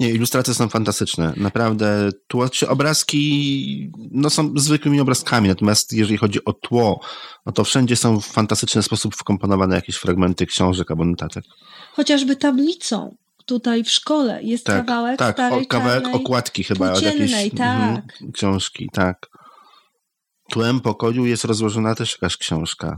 Nie, 0.00 0.10
ilustracje 0.10 0.54
są 0.54 0.68
fantastyczne. 0.68 1.32
Naprawdę, 1.36 2.10
tło, 2.26 2.48
czy 2.48 2.68
obrazki 2.68 3.92
no, 4.10 4.30
są 4.30 4.52
zwykłymi 4.56 5.00
obrazkami, 5.00 5.48
natomiast 5.48 5.92
jeżeli 5.92 6.16
chodzi 6.16 6.44
o 6.44 6.52
tło, 6.52 7.00
no 7.46 7.52
to 7.52 7.64
wszędzie 7.64 7.96
są 7.96 8.20
w 8.20 8.26
fantastyczny 8.26 8.82
sposób 8.82 9.14
wkomponowane 9.14 9.74
jakieś 9.74 9.96
fragmenty 9.96 10.46
książek 10.46 10.90
albo 10.90 11.04
notatek. 11.04 11.44
Chociażby 11.92 12.36
tablicą. 12.36 13.16
Tutaj 13.46 13.84
w 13.84 13.90
szkole 13.90 14.42
jest 14.42 14.66
tak, 14.66 14.86
kawałek 14.86 15.18
tak, 15.18 15.36
starej 15.36 15.64
o, 15.64 15.66
kawałek 15.66 16.04
okładki 16.12 16.64
chyba 16.64 16.92
od 16.92 17.02
jakiejś 17.02 17.50
tak. 17.56 18.04
książki, 18.32 18.88
tak. 18.92 19.28
Tłem 20.50 20.80
pokoju 20.80 21.26
jest 21.26 21.44
rozłożona 21.44 21.94
też 21.94 22.12
jakaś 22.12 22.36
książka. 22.36 22.96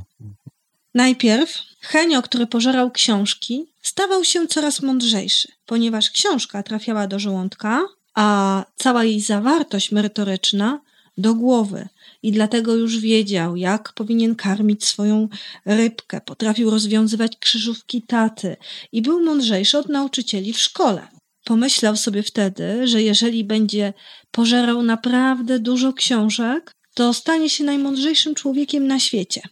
Najpierw 0.96 1.62
Henio, 1.80 2.22
który 2.22 2.46
pożerał 2.46 2.90
książki, 2.90 3.66
stawał 3.82 4.24
się 4.24 4.46
coraz 4.46 4.82
mądrzejszy, 4.82 5.48
ponieważ 5.66 6.10
książka 6.10 6.62
trafiała 6.62 7.06
do 7.06 7.18
żołądka, 7.18 7.82
a 8.14 8.64
cała 8.76 9.04
jej 9.04 9.20
zawartość 9.20 9.92
merytoryczna 9.92 10.80
do 11.18 11.34
głowy. 11.34 11.88
I 12.22 12.32
dlatego 12.32 12.74
już 12.74 12.98
wiedział, 12.98 13.56
jak 13.56 13.92
powinien 13.92 14.34
karmić 14.34 14.84
swoją 14.84 15.28
rybkę, 15.66 16.20
potrafił 16.20 16.70
rozwiązywać 16.70 17.36
krzyżówki 17.36 18.02
taty 18.02 18.56
i 18.92 19.02
był 19.02 19.24
mądrzejszy 19.24 19.78
od 19.78 19.88
nauczycieli 19.88 20.52
w 20.52 20.58
szkole. 20.58 21.08
Pomyślał 21.44 21.96
sobie 21.96 22.22
wtedy, 22.22 22.88
że 22.88 23.02
jeżeli 23.02 23.44
będzie 23.44 23.92
pożerał 24.30 24.82
naprawdę 24.82 25.58
dużo 25.58 25.92
książek, 25.92 26.72
to 26.94 27.14
stanie 27.14 27.50
się 27.50 27.64
najmądrzejszym 27.64 28.34
człowiekiem 28.34 28.86
na 28.86 29.00
świecie 29.00 29.42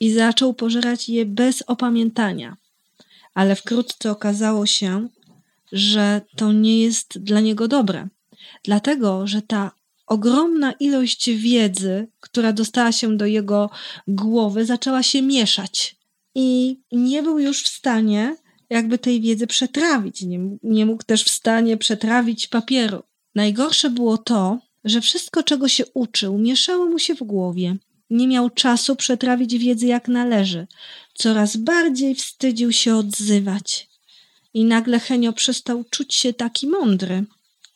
i 0.00 0.12
zaczął 0.12 0.54
pożerać 0.54 1.08
je 1.08 1.26
bez 1.26 1.62
opamiętania. 1.66 2.56
Ale 3.34 3.56
wkrótce 3.56 4.10
okazało 4.10 4.66
się, 4.66 5.08
że 5.72 6.20
to 6.36 6.52
nie 6.52 6.80
jest 6.80 7.18
dla 7.18 7.40
niego 7.40 7.68
dobre, 7.68 8.08
dlatego 8.64 9.26
że 9.26 9.42
ta 9.42 9.70
ogromna 10.06 10.72
ilość 10.72 11.30
wiedzy, 11.30 12.08
która 12.20 12.52
dostała 12.52 12.92
się 12.92 13.16
do 13.16 13.26
jego 13.26 13.70
głowy, 14.08 14.64
zaczęła 14.64 15.02
się 15.02 15.22
mieszać 15.22 15.96
i 16.34 16.80
nie 16.92 17.22
był 17.22 17.38
już 17.38 17.62
w 17.62 17.68
stanie 17.68 18.36
jakby 18.70 18.98
tej 18.98 19.20
wiedzy 19.20 19.46
przetrawić. 19.46 20.22
Nie, 20.22 20.40
nie 20.62 20.86
mógł 20.86 21.02
też 21.02 21.24
w 21.24 21.30
stanie 21.30 21.76
przetrawić 21.76 22.46
papieru. 22.46 23.02
Najgorsze 23.34 23.90
było 23.90 24.18
to, 24.18 24.58
że 24.84 25.00
wszystko, 25.00 25.42
czego 25.42 25.68
się 25.68 25.84
uczył, 25.94 26.38
mieszało 26.38 26.86
mu 26.86 26.98
się 26.98 27.14
w 27.14 27.22
głowie 27.22 27.76
nie 28.10 28.28
miał 28.28 28.50
czasu 28.50 28.96
przetrawić 28.96 29.58
wiedzy 29.58 29.86
jak 29.86 30.08
należy. 30.08 30.66
Coraz 31.14 31.56
bardziej 31.56 32.14
wstydził 32.14 32.72
się 32.72 32.96
odzywać. 32.96 33.88
I 34.54 34.64
nagle 34.64 35.00
Henio 35.00 35.32
przestał 35.32 35.84
czuć 35.90 36.14
się 36.14 36.32
taki 36.32 36.66
mądry. 36.66 37.24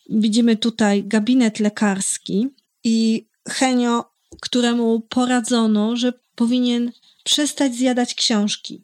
Widzimy 0.09 0.55
tutaj 0.55 1.03
gabinet 1.03 1.59
lekarski 1.59 2.47
i 2.83 3.25
Henio, 3.47 4.05
któremu 4.41 4.99
poradzono, 4.99 5.95
że 5.95 6.13
powinien 6.35 6.91
przestać 7.23 7.75
zjadać 7.75 8.15
książki. 8.15 8.81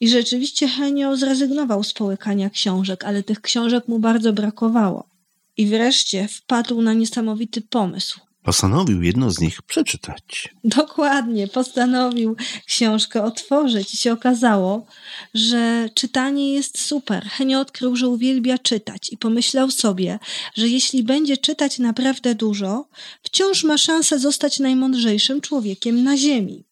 I 0.00 0.08
rzeczywiście 0.08 0.68
Henio 0.68 1.16
zrezygnował 1.16 1.84
z 1.84 1.92
połykania 1.92 2.50
książek, 2.50 3.04
ale 3.04 3.22
tych 3.22 3.40
książek 3.40 3.88
mu 3.88 3.98
bardzo 3.98 4.32
brakowało. 4.32 5.08
I 5.56 5.66
wreszcie 5.66 6.28
wpadł 6.28 6.82
na 6.82 6.94
niesamowity 6.94 7.60
pomysł 7.60 8.20
postanowił 8.48 9.02
jedno 9.02 9.30
z 9.30 9.40
nich 9.40 9.62
przeczytać. 9.62 10.54
Dokładnie, 10.64 11.48
postanowił 11.48 12.36
książkę 12.66 13.22
otworzyć 13.22 13.94
i 13.94 13.96
się 13.96 14.12
okazało, 14.12 14.86
że 15.34 15.88
czytanie 15.94 16.54
jest 16.54 16.80
super. 16.80 17.24
Henio 17.24 17.60
odkrył, 17.60 17.96
że 17.96 18.08
uwielbia 18.08 18.58
czytać 18.58 19.12
i 19.12 19.16
pomyślał 19.16 19.70
sobie, 19.70 20.18
że 20.54 20.68
jeśli 20.68 21.02
będzie 21.02 21.36
czytać 21.36 21.78
naprawdę 21.78 22.34
dużo, 22.34 22.88
wciąż 23.22 23.64
ma 23.64 23.78
szansę 23.78 24.18
zostać 24.18 24.58
najmądrzejszym 24.58 25.40
człowiekiem 25.40 26.04
na 26.04 26.16
ziemi. 26.16 26.64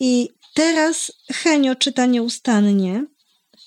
I 0.00 0.28
teraz 0.54 1.12
Henio 1.32 1.74
czyta 1.74 2.06
nieustannie, 2.06 3.06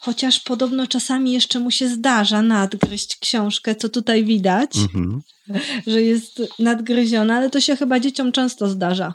chociaż 0.03 0.39
podobno 0.39 0.87
czasami 0.87 1.31
jeszcze 1.31 1.59
mu 1.59 1.71
się 1.71 1.89
zdarza 1.89 2.41
nadgryźć 2.41 3.17
książkę, 3.17 3.75
co 3.75 3.89
tutaj 3.89 4.25
widać, 4.25 4.71
mm-hmm. 4.75 5.19
że 5.91 6.01
jest 6.01 6.41
nadgryziona, 6.59 7.35
ale 7.35 7.49
to 7.49 7.61
się 7.61 7.75
chyba 7.75 7.99
dzieciom 7.99 8.31
często 8.31 8.67
zdarza. 8.69 9.13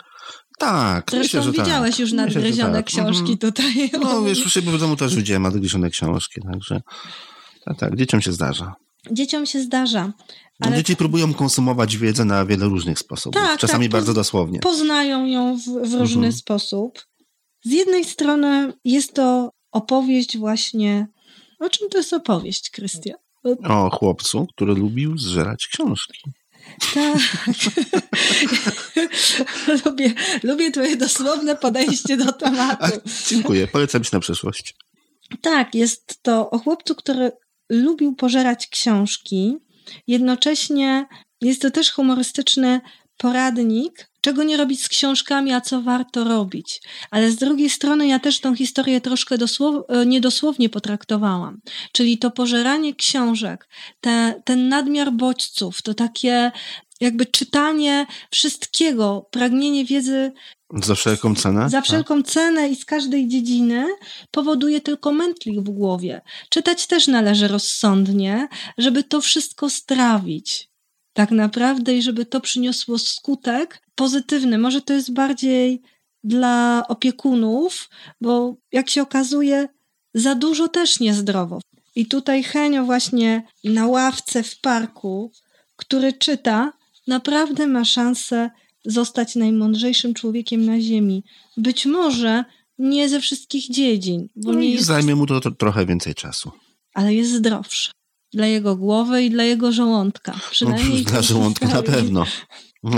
Tak, 0.59 1.11
Zresztą 1.11 1.39
myślę, 1.39 1.43
że 1.43 1.53
widziałeś 1.53 1.91
tak. 1.91 1.99
już 1.99 2.13
nadgryzione 2.13 2.73
tak. 2.73 2.87
książki 2.87 3.33
mm-hmm. 3.33 3.39
tutaj. 3.39 3.91
No 4.01 4.23
wiesz, 4.23 4.47
u 4.47 4.51
siebie 4.51 4.73
w 4.73 4.79
domu 4.79 4.97
też 4.97 5.17
widziałem 5.17 5.43
nadgryzione 5.43 5.91
książki, 5.91 6.41
także 6.53 6.81
tak, 7.65 7.79
tak, 7.79 7.97
dzieciom 7.97 8.21
się 8.21 8.33
zdarza. 8.33 8.75
Dzieciom 9.11 9.47
się 9.47 9.61
zdarza. 9.61 10.13
Ale... 10.61 10.77
Dzieci 10.77 10.97
próbują 10.97 11.35
konsumować 11.35 11.97
wiedzę 11.97 12.25
na 12.25 12.47
wiele 12.47 12.67
różnych 12.67 12.99
sposobów, 12.99 13.43
tak, 13.43 13.61
czasami 13.61 13.85
tak, 13.85 13.93
bardzo 13.93 14.15
dosłownie. 14.15 14.61
Poznają 14.61 15.27
ją 15.27 15.57
w, 15.57 15.91
w 15.91 15.95
różny 15.95 16.27
mhm. 16.27 16.33
sposób. 16.33 16.99
Z 17.65 17.71
jednej 17.71 18.05
strony 18.05 18.73
jest 18.85 19.15
to 19.15 19.51
opowieść 19.79 20.39
właśnie. 20.39 21.07
O 21.59 21.71
czym 21.71 21.89
to 21.89 21.99
jest 21.99 22.13
opowieść, 22.13 22.71
Krystian? 22.71 23.17
O 23.65 23.91
chłopcu, 23.91 24.47
który 24.47 24.75
lubił 24.75 25.19
zżerać 25.19 25.67
książki. 25.67 26.31
Tak. 26.95 27.19
lubię, 29.85 30.15
lubię 30.43 30.71
twoje 30.71 30.97
dosłowne 30.97 31.57
podejście 31.57 32.17
do 32.17 32.33
tematu. 32.33 32.85
A, 32.85 32.91
dziękuję, 33.29 33.69
polecam 33.69 34.05
ci 34.05 34.11
na 34.13 34.21
przyszłość. 34.21 34.75
Tak, 35.41 35.75
jest 35.75 36.23
to 36.23 36.51
o 36.51 36.59
chłopcu, 36.59 36.95
który 36.95 37.33
lubił 37.69 38.15
pożerać 38.15 38.67
książki. 38.67 39.57
Jednocześnie 40.07 41.07
jest 41.41 41.63
to 41.63 41.71
też 41.71 41.93
humorystyczny 41.93 42.81
poradnik, 43.19 44.11
czego 44.21 44.43
nie 44.43 44.57
robić 44.57 44.83
z 44.83 44.89
książkami, 44.89 45.53
a 45.53 45.61
co 45.61 45.83
warto 45.83 46.25
robić. 46.25 46.81
Ale 47.11 47.31
z 47.31 47.37
drugiej 47.37 47.71
strony 47.71 48.07
ja 48.07 48.19
też 48.19 48.41
tą 48.41 48.55
historię 48.55 49.01
troszkę 49.01 49.39
dosłow- 49.39 49.83
e, 49.89 50.07
niedosłownie 50.07 50.69
potraktowałam. 50.69 51.61
Czyli 51.93 52.19
to 52.19 52.31
pożeranie 52.31 52.95
książek, 52.95 53.69
te, 54.01 54.43
ten 54.45 54.69
nadmiar 54.69 55.13
bodźców, 55.13 55.83
to 55.83 55.95
takie 55.95 56.53
jakby 57.01 57.27
czytanie 57.27 58.07
wszystkiego, 58.31 59.29
pragnienie 59.31 59.85
wiedzy. 59.85 60.33
Za 60.83 60.95
wszelką 60.95 61.35
cenę? 61.35 61.71
Za 61.71 61.81
wszelką 61.81 62.23
tak. 62.23 62.33
cenę 62.33 62.69
i 62.69 62.77
z 62.77 62.85
każdej 62.85 63.29
dziedziny 63.29 63.87
powoduje 64.31 64.81
tylko 64.81 65.13
mętlik 65.13 65.61
w 65.61 65.71
głowie. 65.71 66.21
Czytać 66.49 66.87
też 66.87 67.07
należy 67.07 67.49
rozsądnie, 67.49 68.49
żeby 68.79 69.05
to 69.05 69.21
wszystko 69.21 69.71
strawić 69.71 70.69
tak 71.19 71.31
naprawdę 71.31 71.95
i 71.95 72.03
żeby 72.03 72.27
to 72.27 72.41
przyniosło 72.41 72.99
skutek 72.99 73.83
pozytywny. 73.95 74.59
Może 74.59 74.81
to 74.83 74.93
jest 74.93 75.13
bardziej 75.13 75.83
dla 76.25 76.83
opiekunów, 76.89 77.89
bo 78.21 78.57
jak 78.73 78.91
się 78.91 79.03
okazuje, 79.03 79.69
za 80.15 80.35
dużo 80.35 80.69
też 80.69 81.01
niezdrowo. 81.01 81.61
I 81.97 82.07
tutaj 82.07 82.43
Henio 82.43 82.85
właśnie 82.85 83.43
na 83.65 83.87
ławce 83.87 84.43
w 84.43 84.61
parku, 84.61 85.33
który 85.77 86.13
czyta, 86.13 86.73
naprawdę 87.07 87.67
ma 87.67 87.85
szansę 87.85 88.51
zostać 88.85 89.37
najmądrzejszym 89.37 90.15
człowiekiem 90.15 90.67
na 90.67 90.81
Ziemi. 90.81 91.25
Być 91.57 91.87
może 91.87 92.45
nie 92.79 93.09
ze 93.09 93.21
wszystkich 93.21 93.71
dziedzin. 93.71 94.29
Bo 94.37 94.53
no 94.53 94.59
nie 94.59 94.71
jest... 94.71 94.85
zajmie 94.85 95.17
mu 95.17 95.27
to, 95.27 95.41
to 95.41 95.51
trochę 95.51 95.87
więcej 95.87 96.15
czasu. 96.15 96.51
Ale 96.95 97.15
jest 97.15 97.33
zdrowszy. 97.33 97.91
Dla 98.33 98.47
jego 98.47 98.77
głowy 98.77 99.23
i 99.23 99.31
dla 99.31 99.45
jego 99.45 99.73
żołądka. 99.73 100.41
Przynajmniej 100.51 101.05
no, 101.05 101.11
dla 101.11 101.23
żołądka 101.23 101.67
na 101.67 101.83
pewno. 101.83 102.25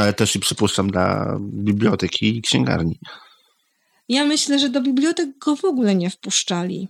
Ale 0.00 0.12
też 0.12 0.36
i 0.36 0.40
przypuszczam 0.40 0.90
dla 0.90 1.38
biblioteki 1.40 2.36
i 2.36 2.42
księgarni. 2.42 2.98
Ja 4.08 4.24
myślę, 4.24 4.58
że 4.58 4.68
do 4.68 4.80
bibliotek 4.80 5.38
go 5.38 5.56
w 5.56 5.64
ogóle 5.64 5.94
nie 5.94 6.10
wpuszczali. 6.10 6.88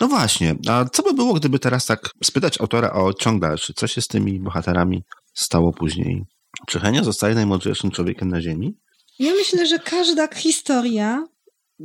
No 0.00 0.08
właśnie, 0.08 0.56
a 0.68 0.84
co 0.84 1.02
by 1.02 1.14
było, 1.14 1.34
gdyby 1.34 1.58
teraz 1.58 1.86
tak 1.86 2.10
spytać 2.24 2.60
autora 2.60 2.92
o 2.92 3.14
ciąg 3.14 3.42
dalszy? 3.42 3.74
Co 3.74 3.86
się 3.86 4.02
z 4.02 4.08
tymi 4.08 4.40
bohaterami 4.40 5.02
stało 5.34 5.72
później? 5.72 6.24
Czy 6.66 6.80
Henia 6.80 7.04
zostaje 7.04 7.34
najmądrzejszym 7.34 7.90
człowiekiem 7.90 8.28
na 8.28 8.40
Ziemi? 8.40 8.74
Ja 9.18 9.34
myślę, 9.34 9.66
że 9.66 9.78
każda 9.78 10.34
historia 10.34 11.26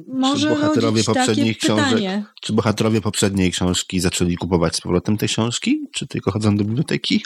może 0.08 0.48
czy 0.48 0.56
bohaterowie 0.56 1.04
poprzednich 1.04 1.58
książek, 1.58 1.86
pytanie. 1.86 2.24
Czy 2.42 2.54
bohaterowie 2.54 3.02
poprzedniej 3.02 3.52
książki 3.52 4.00
zaczęli 4.00 4.36
kupować 4.36 4.76
z 4.76 4.82
powrotem 4.82 5.18
te 5.18 5.28
książki? 5.28 5.82
Czy 5.94 6.08
tylko 6.08 6.32
chodzą 6.32 6.58
do 6.58 6.64
biblioteki? 6.64 7.24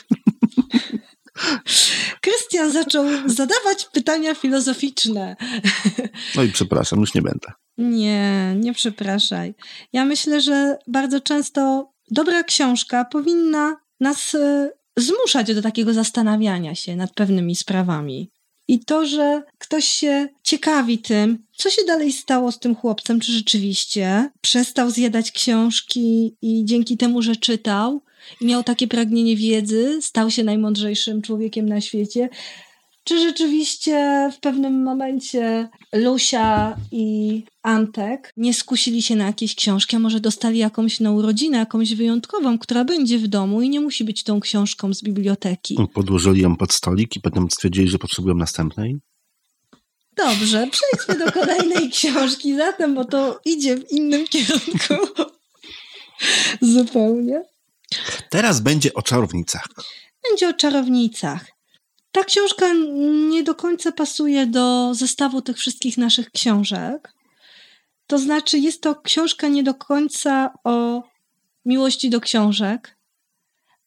Krystian 2.20 2.72
zaczął 2.72 3.04
zadawać 3.26 3.84
pytania 3.92 4.34
filozoficzne. 4.34 5.36
No 6.36 6.42
i 6.42 6.48
przepraszam, 6.48 7.00
już 7.00 7.14
nie 7.14 7.22
będę. 7.22 7.52
Nie, 7.78 8.54
nie 8.56 8.72
przepraszaj. 8.72 9.54
Ja 9.92 10.04
myślę, 10.04 10.40
że 10.40 10.78
bardzo 10.86 11.20
często 11.20 11.92
dobra 12.10 12.42
książka 12.42 13.04
powinna 13.04 13.76
nas 14.00 14.34
e, 14.34 14.70
zmuszać 14.96 15.54
do 15.54 15.62
takiego 15.62 15.94
zastanawiania 15.94 16.74
się 16.74 16.96
nad 16.96 17.14
pewnymi 17.14 17.56
sprawami. 17.56 18.30
I 18.70 18.78
to, 18.78 19.06
że 19.06 19.42
ktoś 19.58 19.84
się 19.84 20.28
ciekawi 20.42 20.98
tym, 20.98 21.38
co 21.56 21.70
się 21.70 21.84
dalej 21.86 22.12
stało 22.12 22.52
z 22.52 22.58
tym 22.58 22.74
chłopcem, 22.74 23.20
czy 23.20 23.32
rzeczywiście 23.32 24.30
przestał 24.40 24.90
zjadać 24.90 25.32
książki 25.32 26.34
i 26.42 26.64
dzięki 26.64 26.96
temu, 26.96 27.22
że 27.22 27.36
czytał 27.36 28.00
i 28.40 28.46
miał 28.46 28.62
takie 28.62 28.88
pragnienie 28.88 29.36
wiedzy, 29.36 30.02
stał 30.02 30.30
się 30.30 30.44
najmądrzejszym 30.44 31.22
człowiekiem 31.22 31.68
na 31.68 31.80
świecie, 31.80 32.28
czy 33.04 33.20
rzeczywiście 33.20 34.28
w 34.36 34.40
pewnym 34.40 34.82
momencie 34.82 35.68
Lusia 35.92 36.76
i 36.92 37.44
Antek 37.62 38.32
nie 38.36 38.54
skusili 38.54 39.02
się 39.02 39.16
na 39.16 39.26
jakieś 39.26 39.54
książki, 39.54 39.96
a 39.96 39.98
może 39.98 40.20
dostali 40.20 40.58
jakąś 40.58 41.00
na 41.00 41.12
urodzinę, 41.12 41.58
jakąś 41.58 41.94
wyjątkową, 41.94 42.58
która 42.58 42.84
będzie 42.84 43.18
w 43.18 43.26
domu 43.26 43.62
i 43.62 43.68
nie 43.68 43.80
musi 43.80 44.04
być 44.04 44.24
tą 44.24 44.40
książką 44.40 44.94
z 44.94 45.02
biblioteki. 45.02 45.76
Podłożyli 45.94 46.42
ją 46.42 46.56
pod 46.56 46.72
stolik 46.72 47.16
i 47.16 47.20
potem 47.20 47.50
stwierdzili, 47.50 47.88
że 47.88 47.98
potrzebują 47.98 48.34
następnej? 48.34 49.00
Dobrze, 50.16 50.68
przejdźmy 50.70 51.26
do 51.26 51.32
kolejnej 51.32 51.90
książki 51.96 52.56
zatem, 52.56 52.94
bo 52.94 53.04
to 53.04 53.40
idzie 53.44 53.76
w 53.76 53.92
innym 53.92 54.26
kierunku. 54.26 54.94
Zupełnie. 56.60 57.42
Teraz 58.30 58.60
będzie 58.60 58.94
o 58.94 59.02
czarownicach. 59.02 59.66
Będzie 60.28 60.48
o 60.48 60.52
czarownicach. 60.52 61.59
Ta 62.12 62.24
książka 62.24 62.66
nie 63.30 63.42
do 63.42 63.54
końca 63.54 63.92
pasuje 63.92 64.46
do 64.46 64.94
zestawu 64.94 65.42
tych 65.42 65.56
wszystkich 65.56 65.98
naszych 65.98 66.30
książek. 66.30 67.12
To 68.06 68.18
znaczy, 68.18 68.58
jest 68.58 68.82
to 68.82 68.96
książka 68.96 69.48
nie 69.48 69.62
do 69.62 69.74
końca 69.74 70.52
o 70.64 71.02
miłości 71.64 72.10
do 72.10 72.20
książek, 72.20 72.96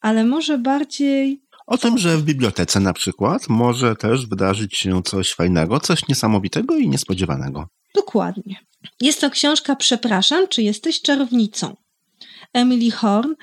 ale 0.02 0.24
może 0.26 0.58
bardziej. 0.58 1.42
O 1.68 1.78
tym, 1.78 1.98
że 1.98 2.18
w 2.18 2.24
bibliotece 2.24 2.80
na 2.80 2.94
przykład 2.94 3.50
może 3.50 3.96
też 3.96 4.28
wydarzyć 4.28 4.78
się 4.78 5.04
coś 5.04 5.34
fajnego, 5.34 5.80
coś 5.80 6.08
niesamowitego 6.08 6.78
i 6.78 6.90
niespodziewanego. 6.90 7.68
Dokładnie. 7.96 8.56
Jest 9.02 9.22
to 9.22 9.30
książka 9.30 9.76
Przepraszam, 9.76 10.48
czy 10.48 10.62
jesteś 10.62 11.02
czarownicą? 11.02 11.76
Emily 12.54 12.92
Horn 12.92 13.34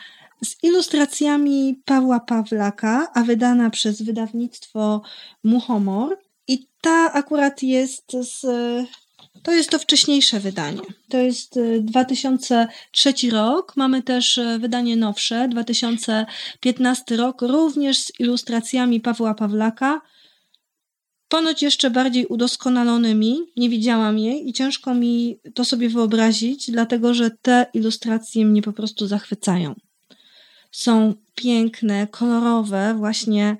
z 0.44 0.56
ilustracjami 0.62 1.82
Pawła 1.84 2.20
Pawlaka, 2.20 3.08
a 3.14 3.22
wydana 3.22 3.70
przez 3.70 4.02
wydawnictwo 4.02 5.02
Muchomor. 5.44 6.18
I 6.48 6.66
ta 6.80 7.12
akurat 7.12 7.62
jest 7.62 8.12
z. 8.12 8.46
To 9.42 9.52
jest 9.52 9.70
to 9.70 9.78
wcześniejsze 9.78 10.40
wydanie. 10.40 10.80
To 11.08 11.18
jest 11.18 11.58
2003 11.80 13.14
y, 13.24 13.30
rok. 13.30 13.76
Mamy 13.76 14.02
też 14.02 14.38
y, 14.38 14.58
wydanie 14.58 14.96
nowsze, 14.96 15.48
2015 15.48 17.16
rok, 17.16 17.42
również 17.42 17.98
z 17.98 18.20
ilustracjami 18.20 19.00
Pawła 19.00 19.34
Pawlaka. 19.34 20.00
Ponoć 21.28 21.62
jeszcze 21.62 21.90
bardziej 21.90 22.26
udoskonalonymi. 22.26 23.38
Nie 23.56 23.68
widziałam 23.68 24.18
jej 24.18 24.48
i 24.48 24.52
ciężko 24.52 24.94
mi 24.94 25.40
to 25.54 25.64
sobie 25.64 25.88
wyobrazić, 25.88 26.70
dlatego 26.70 27.14
że 27.14 27.30
te 27.30 27.66
ilustracje 27.74 28.44
mnie 28.44 28.62
po 28.62 28.72
prostu 28.72 29.06
zachwycają 29.06 29.74
są 30.70 31.14
piękne, 31.34 32.06
kolorowe, 32.06 32.94
właśnie 32.94 33.56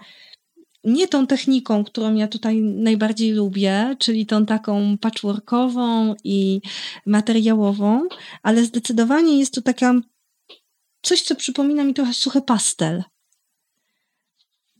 nie 0.84 1.08
tą 1.08 1.26
techniką, 1.26 1.84
którą 1.84 2.14
ja 2.14 2.28
tutaj 2.28 2.60
najbardziej 2.60 3.32
lubię, 3.32 3.96
czyli 3.98 4.26
tą 4.26 4.46
taką 4.46 4.98
patchworkową 4.98 6.14
i 6.24 6.60
materiałową, 7.06 8.08
ale 8.42 8.64
zdecydowanie 8.64 9.38
jest 9.38 9.54
to 9.54 9.62
taka 9.62 9.94
coś, 11.02 11.22
co 11.22 11.34
przypomina 11.34 11.84
mi 11.84 11.94
trochę 11.94 12.14
suchy 12.14 12.42
pastel. 12.42 13.04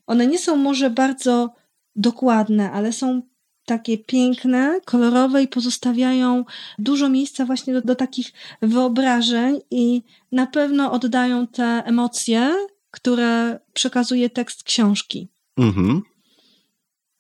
One 0.07 0.27
nie 0.27 0.39
są 0.39 0.57
może 0.57 0.91
bardzo 0.91 1.55
dokładne, 1.97 2.73
ale 2.73 2.93
są 2.93 3.23
takie 3.71 3.99
piękne, 3.99 4.81
kolorowe 4.85 5.43
i 5.43 5.49
pozostawiają 5.49 6.45
dużo 6.79 7.09
miejsca 7.09 7.45
właśnie 7.45 7.75
do, 7.75 7.81
do 7.81 7.95
takich 7.95 8.33
wyobrażeń 8.63 9.61
i 9.71 10.03
na 10.33 10.47
pewno 10.47 10.93
oddają 10.93 11.47
te 11.47 11.63
emocje, 11.65 12.55
które 12.91 13.59
przekazuje 13.73 14.31
tekst 14.31 14.63
książki. 14.63 15.29
Mhm. 15.57 16.03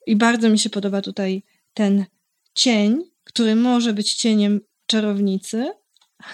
I 0.07 0.17
bardzo 0.17 0.51
mi 0.51 0.59
się 0.59 0.71
podoba 0.71 1.03
tutaj 1.03 1.43
ten 1.75 2.05
cień, 2.55 3.03
który 3.25 3.55
może 3.55 3.93
być 3.93 4.15
cieniem 4.15 4.61
czarownicy, 4.87 5.73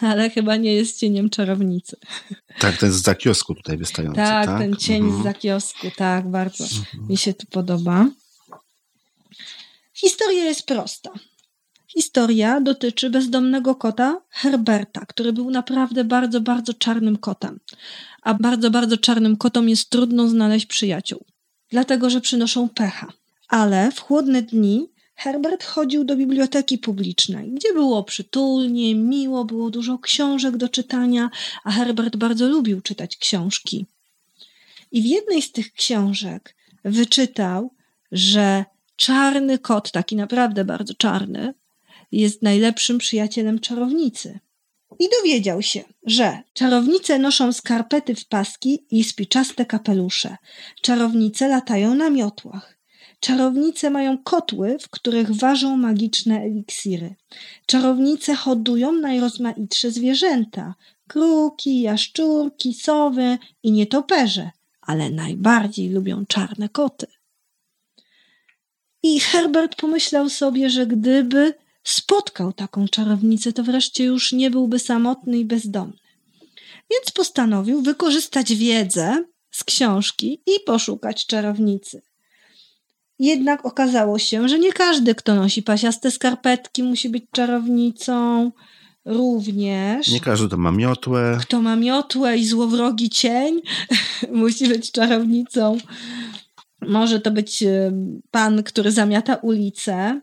ale 0.01 0.31
chyba 0.31 0.57
nie 0.57 0.75
jest 0.75 0.99
cieniem 0.99 1.31
czarownicy. 1.31 1.97
Tak, 2.59 2.77
ten 2.77 2.93
z 2.93 3.03
zakiosku 3.03 3.55
tutaj 3.55 3.77
wystający. 3.77 4.17
Tak, 4.17 4.47
tak? 4.47 4.59
ten 4.59 4.77
cień 4.77 5.03
mhm. 5.03 5.21
z 5.21 5.25
zakiosku, 5.25 5.87
tak, 5.97 6.31
bardzo 6.31 6.65
mhm. 6.65 7.09
mi 7.09 7.17
się 7.17 7.35
to 7.35 7.47
podoba. 7.51 8.07
Historia 9.97 10.45
jest 10.45 10.67
prosta. 10.67 11.11
Historia 11.89 12.61
dotyczy 12.61 13.11
bezdomnego 13.11 13.75
kota 13.75 14.21
Herberta, 14.31 15.07
który 15.07 15.33
był 15.33 15.51
naprawdę 15.51 16.05
bardzo, 16.05 16.41
bardzo 16.41 16.75
czarnym 16.75 17.17
kotem. 17.17 17.61
A 18.23 18.35
bardzo, 18.35 18.71
bardzo 18.71 18.97
czarnym 18.97 19.37
kotom 19.37 19.69
jest 19.69 19.91
trudno 19.91 20.29
znaleźć 20.29 20.67
przyjaciół, 20.67 21.25
dlatego 21.71 22.11
że 22.11 22.21
przynoszą 22.21 22.69
pecha. 22.69 23.13
Ale 23.49 23.93
w 23.93 24.01
chłodne 24.01 24.43
dni 24.43 24.89
Herbert 25.15 25.65
chodził 25.65 26.05
do 26.05 26.17
biblioteki 26.17 26.79
publicznej, 26.79 27.51
gdzie 27.51 27.73
było 27.73 28.05
przytulnie, 28.05 28.95
miło, 28.95 29.45
było 29.45 29.71
dużo 29.71 29.99
książek 29.99 30.57
do 30.57 30.69
czytania, 30.69 31.31
a 31.65 31.71
Herbert 31.73 32.17
bardzo 32.17 32.49
lubił 32.49 32.81
czytać 32.81 33.17
książki. 33.17 33.87
I 34.93 35.03
w 35.03 35.05
jednej 35.05 35.43
z 35.43 35.53
tych 35.53 35.73
książek 35.73 36.57
wyczytał, 36.85 37.71
że 38.13 38.65
czarny 38.97 39.59
kot, 39.59 39.91
taki 39.91 40.17
naprawdę 40.17 40.65
bardzo 40.65 40.95
czarny, 40.95 41.55
jest 42.13 42.43
najlepszym 42.43 42.99
przyjacielem 42.99 43.59
czarownicy. 43.59 44.39
I 44.99 45.09
dowiedział 45.19 45.63
się, 45.63 45.85
że 46.07 46.39
czarownice 46.53 47.19
noszą 47.19 47.53
skarpety 47.53 48.15
w 48.15 48.27
paski 48.27 48.87
i 48.91 49.05
spiczaste 49.05 49.67
kapelusze. 49.67 50.37
Czarownice 50.81 51.49
latają 51.49 51.95
na 51.95 52.11
miotłach. 52.11 52.77
Czarownice 53.21 53.91
mają 53.91 54.19
kotły, 54.19 54.79
w 54.81 54.89
których 54.89 55.31
ważą 55.31 55.77
magiczne 55.77 56.41
eliksiry. 56.41 57.15
Czarownice 57.67 58.35
hodują 58.35 58.93
najrozmaitsze 58.93 59.91
zwierzęta: 59.91 60.75
kruki, 61.09 61.81
jaszczurki, 61.81 62.75
sowy 62.75 63.39
i 63.63 63.73
nietoperze, 63.73 64.51
ale 64.83 65.11
najbardziej 65.11 65.89
lubią 65.89 66.27
czarne 66.27 66.69
koty. 66.69 67.07
I 69.07 69.21
Herbert 69.21 69.77
pomyślał 69.77 70.29
sobie, 70.29 70.71
że 70.71 70.87
gdyby 70.87 71.55
spotkał 71.85 72.53
taką 72.53 72.89
czarownicę, 72.89 73.53
to 73.53 73.63
wreszcie 73.63 74.05
już 74.05 74.33
nie 74.33 74.51
byłby 74.51 74.79
samotny 74.79 75.39
i 75.39 75.45
bezdomny. 75.45 75.99
Więc 76.91 77.11
postanowił 77.15 77.83
wykorzystać 77.83 78.55
wiedzę 78.55 79.25
z 79.51 79.65
książki 79.65 80.41
i 80.47 80.61
poszukać 80.67 81.27
czarownicy. 81.27 82.03
Jednak 83.19 83.67
okazało 83.67 84.19
się, 84.19 84.49
że 84.49 84.59
nie 84.59 84.73
każdy, 84.73 85.15
kto 85.15 85.35
nosi 85.35 85.63
pasiaste 85.63 86.11
skarpetki, 86.11 86.83
musi 86.83 87.09
być 87.09 87.25
czarownicą. 87.33 88.53
również. 89.05 90.09
Nie 90.09 90.21
każdy 90.21 90.49
to 90.49 90.57
ma 90.57 90.73
miotłę. 90.73 91.39
Kto 91.41 91.63
ma 91.63 91.77
miotłę 91.77 92.39
i 92.39 92.47
złowrogi 92.47 93.11
cień, 93.11 93.61
musi 94.33 94.69
być 94.69 94.93
czarownicą. 94.93 95.79
Może 96.81 97.21
to 97.21 97.31
być 97.31 97.63
e, 97.63 97.93
pan, 98.31 98.63
który 98.63 98.93
zamiata 98.93 99.35
ulicę. 99.35 100.21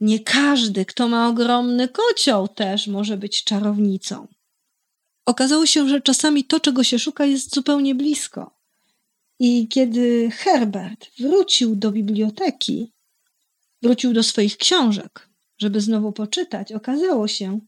Nie 0.00 0.20
każdy, 0.20 0.84
kto 0.84 1.08
ma 1.08 1.28
ogromny 1.28 1.88
kocioł, 1.88 2.48
też 2.48 2.86
może 2.86 3.16
być 3.16 3.44
czarownicą. 3.44 4.26
Okazało 5.26 5.66
się, 5.66 5.88
że 5.88 6.00
czasami 6.00 6.44
to, 6.44 6.60
czego 6.60 6.84
się 6.84 6.98
szuka, 6.98 7.24
jest 7.24 7.54
zupełnie 7.54 7.94
blisko. 7.94 8.56
I 9.38 9.68
kiedy 9.68 10.30
Herbert 10.30 11.06
wrócił 11.18 11.76
do 11.76 11.92
biblioteki, 11.92 12.92
wrócił 13.82 14.12
do 14.12 14.22
swoich 14.22 14.56
książek, 14.56 15.28
żeby 15.58 15.80
znowu 15.80 16.12
poczytać, 16.12 16.72
okazało 16.72 17.28
się, 17.28 17.60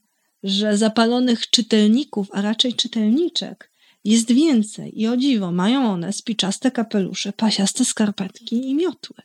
że 0.43 0.77
zapalonych 0.77 1.51
czytelników, 1.51 2.29
a 2.33 2.43
raczej 2.43 2.75
czytelniczek, 2.75 3.71
jest 4.09 4.33
więcej 4.33 5.01
i 5.01 5.07
o 5.07 5.17
dziwo 5.17 5.53
mają 5.53 5.91
one 5.91 6.13
spiczaste 6.13 6.71
kapelusze, 6.71 7.33
pasiaste 7.33 7.85
skarpetki 7.85 8.71
i 8.71 8.75
miotły. 8.75 9.17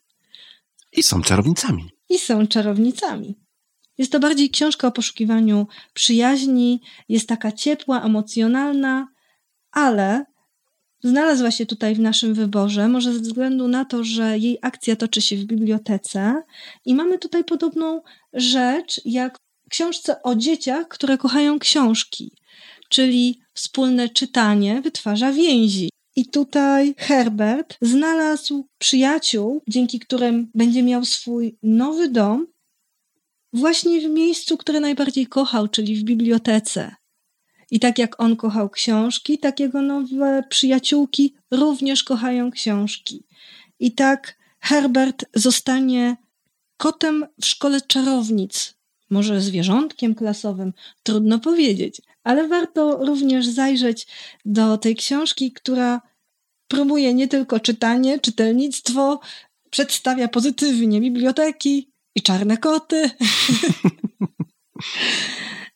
I 0.91 1.04
są 1.04 1.22
czarownicami. 1.22 1.89
I 2.10 2.19
są 2.19 2.48
czarownicami. 2.48 3.36
Jest 3.98 4.12
to 4.12 4.19
bardziej 4.19 4.50
książka 4.50 4.88
o 4.88 4.91
poszukiwaniu 4.91 5.67
przyjaźni, 5.93 6.82
jest 7.10 7.28
taka 7.28 7.52
ciepła, 7.52 8.02
emocjonalna, 8.02 9.08
ale 9.72 10.26
znalazła 11.04 11.52
się 11.52 11.65
tutaj 11.65 11.96
w 11.96 12.00
naszym 12.00 12.34
wyborze, 12.34 12.88
może 12.88 13.13
ze 13.13 13.19
względu 13.19 13.67
na 13.67 13.86
to, 13.86 14.04
że 14.04 14.38
jej 14.38 14.58
akcja 14.62 14.96
toczy 14.96 15.22
się 15.22 15.36
w 15.36 15.46
bibliotece 15.46 16.43
i 16.86 16.96
mamy 16.96 17.19
tutaj 17.19 17.43
podobną 17.43 18.02
rzecz 18.34 19.02
jak 19.06 19.38
w 19.65 19.69
książce 19.69 20.22
o 20.24 20.36
dzieciach, 20.36 20.88
które 20.88 21.17
kochają 21.17 21.60
książki, 21.60 22.32
czyli 22.89 23.42
wspólne 23.54 24.10
czytanie 24.10 24.82
wytwarza 24.82 25.32
więzi. 25.32 25.89
I 26.16 26.26
tutaj 26.26 26.96
Herbert 26.98 27.78
znalazł 27.82 28.68
przyjaciół, 28.78 29.62
dzięki 29.68 30.00
którym 30.00 30.52
będzie 30.56 30.84
miał 30.84 31.06
swój 31.06 31.58
nowy 31.63 32.10
dom, 32.10 32.48
właśnie 33.54 34.02
w 34.02 34.12
miejscu, 34.12 34.58
które 34.58 34.80
najbardziej 34.80 35.28
kochał, 35.28 35.68
czyli 35.68 35.96
w 35.96 36.04
bibliotece. 36.04 36.96
I 37.72 37.80
tak 37.80 38.00
jak 38.00 38.22
on 38.22 38.36
kochał 38.36 38.70
książki, 38.70 39.38
tak 39.38 39.60
jego 39.60 39.82
nowe 39.82 40.44
przyjaciółki 40.50 41.34
również 41.52 42.04
kochają 42.04 42.52
książki. 42.52 43.24
I 43.80 43.92
tak 43.92 44.38
Herbert 44.60 45.26
zostanie 45.36 46.18
kotem 46.78 47.26
w 47.42 47.46
szkole 47.46 47.82
czarownic, 47.82 48.76
może 49.10 49.42
zwierzątkiem 49.42 50.16
klasowym, 50.16 50.74
trudno 51.04 51.39
powiedzieć, 51.39 52.02
ale 52.24 52.48
warto 52.48 53.06
również 53.06 53.48
zajrzeć 53.48 54.08
do 54.46 54.78
tej 54.78 54.96
książki, 54.96 55.52
która 55.52 56.02
promuje 56.68 57.14
nie 57.14 57.28
tylko 57.28 57.60
czytanie, 57.60 58.20
czytelnictwo, 58.20 59.20
przedstawia 59.70 60.28
pozytywnie 60.28 61.02
biblioteki 61.02 61.92
i 62.16 62.22
czarne 62.22 62.58
koty. 62.58 63.10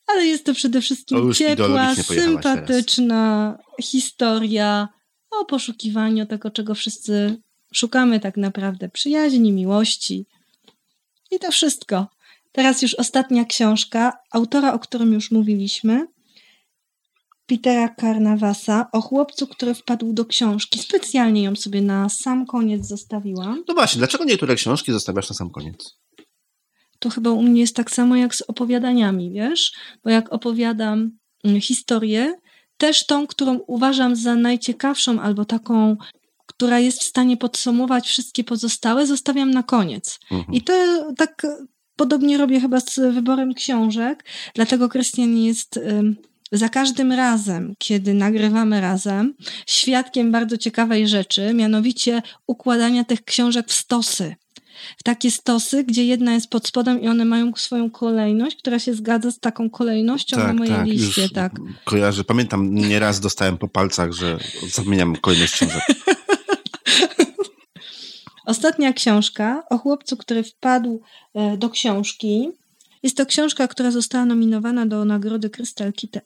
ale 0.07 0.25
jest 0.25 0.45
to 0.45 0.53
przede 0.53 0.81
wszystkim 0.81 1.33
ciepła, 1.33 1.95
sympatyczna 1.95 3.57
historia 3.81 4.87
o 5.31 5.45
poszukiwaniu 5.45 6.25
tego, 6.25 6.51
czego 6.51 6.75
wszyscy 6.75 7.41
szukamy 7.73 8.19
tak 8.19 8.37
naprawdę 8.37 8.89
przyjaźni, 8.89 9.51
miłości. 9.51 10.25
I 11.31 11.39
to 11.39 11.51
wszystko. 11.51 12.07
Teraz 12.51 12.81
już 12.81 12.93
ostatnia 12.93 13.45
książka 13.45 14.13
autora, 14.31 14.73
o 14.73 14.79
którym 14.79 15.13
już 15.13 15.31
mówiliśmy. 15.31 16.07
Petera 17.47 17.95
Carnavasa 17.99 18.87
o 18.91 19.01
chłopcu, 19.01 19.47
który 19.47 19.73
wpadł 19.73 20.13
do 20.13 20.25
książki. 20.25 20.79
Specjalnie 20.79 21.43
ją 21.43 21.55
sobie 21.55 21.81
na 21.81 22.09
sam 22.09 22.45
koniec 22.45 22.87
zostawiłam. 22.87 23.63
No 23.67 23.73
właśnie, 23.73 23.99
dlaczego 23.99 24.23
niektóre 24.23 24.55
książki 24.55 24.91
zostawiasz 24.91 25.29
na 25.29 25.35
sam 25.35 25.49
koniec? 25.49 25.97
To 26.99 27.09
chyba 27.09 27.29
u 27.29 27.41
mnie 27.43 27.61
jest 27.61 27.75
tak 27.75 27.91
samo 27.91 28.15
jak 28.15 28.35
z 28.35 28.41
opowiadaniami, 28.41 29.31
wiesz? 29.31 29.73
Bo 30.03 30.09
jak 30.09 30.33
opowiadam 30.33 31.11
mm, 31.43 31.61
historię, 31.61 32.35
też 32.77 33.05
tą, 33.05 33.27
którą 33.27 33.59
uważam 33.67 34.15
za 34.15 34.35
najciekawszą 34.35 35.21
albo 35.21 35.45
taką, 35.45 35.97
która 36.45 36.79
jest 36.79 36.99
w 36.99 37.05
stanie 37.05 37.37
podsumować 37.37 38.07
wszystkie 38.07 38.43
pozostałe, 38.43 39.07
zostawiam 39.07 39.51
na 39.51 39.63
koniec. 39.63 40.19
Mhm. 40.31 40.53
I 40.53 40.61
to 40.61 40.73
tak 41.17 41.47
podobnie 41.95 42.37
robię 42.37 42.59
chyba 42.59 42.79
z 42.79 42.95
wyborem 42.95 43.53
książek, 43.53 44.25
dlatego 44.55 44.89
Krystian 44.89 45.37
jest 45.37 45.79
za 46.51 46.69
każdym 46.69 47.11
razem, 47.11 47.73
kiedy 47.77 48.13
nagrywamy 48.13 48.81
razem, 48.81 49.33
świadkiem 49.67 50.31
bardzo 50.31 50.57
ciekawej 50.57 51.07
rzeczy, 51.07 51.53
mianowicie 51.53 52.21
układania 52.47 53.03
tych 53.03 53.23
książek 53.23 53.67
w 53.67 53.73
stosy. 53.73 54.35
W 54.97 55.03
takie 55.03 55.31
stosy, 55.31 55.83
gdzie 55.83 56.05
jedna 56.05 56.33
jest 56.33 56.49
pod 56.49 56.67
spodem 56.67 57.01
i 57.01 57.07
one 57.07 57.25
mają 57.25 57.51
swoją 57.55 57.91
kolejność, 57.91 58.57
która 58.57 58.79
się 58.79 58.93
zgadza 58.93 59.31
z 59.31 59.39
taką 59.39 59.69
kolejnością 59.69 60.37
tak, 60.37 60.47
na 60.47 60.53
mojej 60.53 60.73
tak, 60.73 60.87
liście. 60.87 61.29
tak, 61.29 61.51
kojarzę. 61.83 62.23
Pamiętam, 62.23 62.75
nieraz 62.75 63.19
dostałem 63.19 63.57
po 63.57 63.67
palcach, 63.67 64.11
że 64.11 64.37
zamieniam 64.71 65.15
kolejność 65.15 65.53
książek. 65.53 65.83
Ostatnia 68.45 68.93
książka 68.93 69.63
o 69.69 69.77
chłopcu, 69.77 70.17
który 70.17 70.43
wpadł 70.43 71.01
e, 71.33 71.57
do 71.57 71.69
książki 71.69 72.49
jest 73.03 73.17
to 73.17 73.25
książka, 73.25 73.67
która 73.67 73.91
została 73.91 74.25
nominowana 74.25 74.85
do 74.85 75.05
nagrody 75.05 75.49
Crystal 75.49 75.93
Kit 75.93 76.19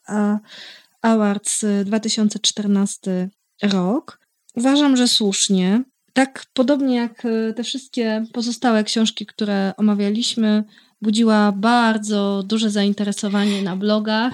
Awards 1.02 1.66
2014 1.86 3.30
rok. 3.64 4.20
Uważam, 4.56 4.98
że 4.98 5.08
słusznie. 5.08 5.84
Tak 6.14 6.46
podobnie 6.54 6.96
jak 6.96 7.26
e, 7.26 7.54
te 7.54 7.64
wszystkie 7.64 8.26
pozostałe 8.34 8.84
książki, 8.84 9.26
które 9.26 9.74
omawialiśmy, 9.78 10.64
budziła 11.02 11.52
bardzo 11.52 12.44
duże 12.46 12.70
zainteresowanie 12.70 13.62
na 13.62 13.76
blogach, 13.76 14.34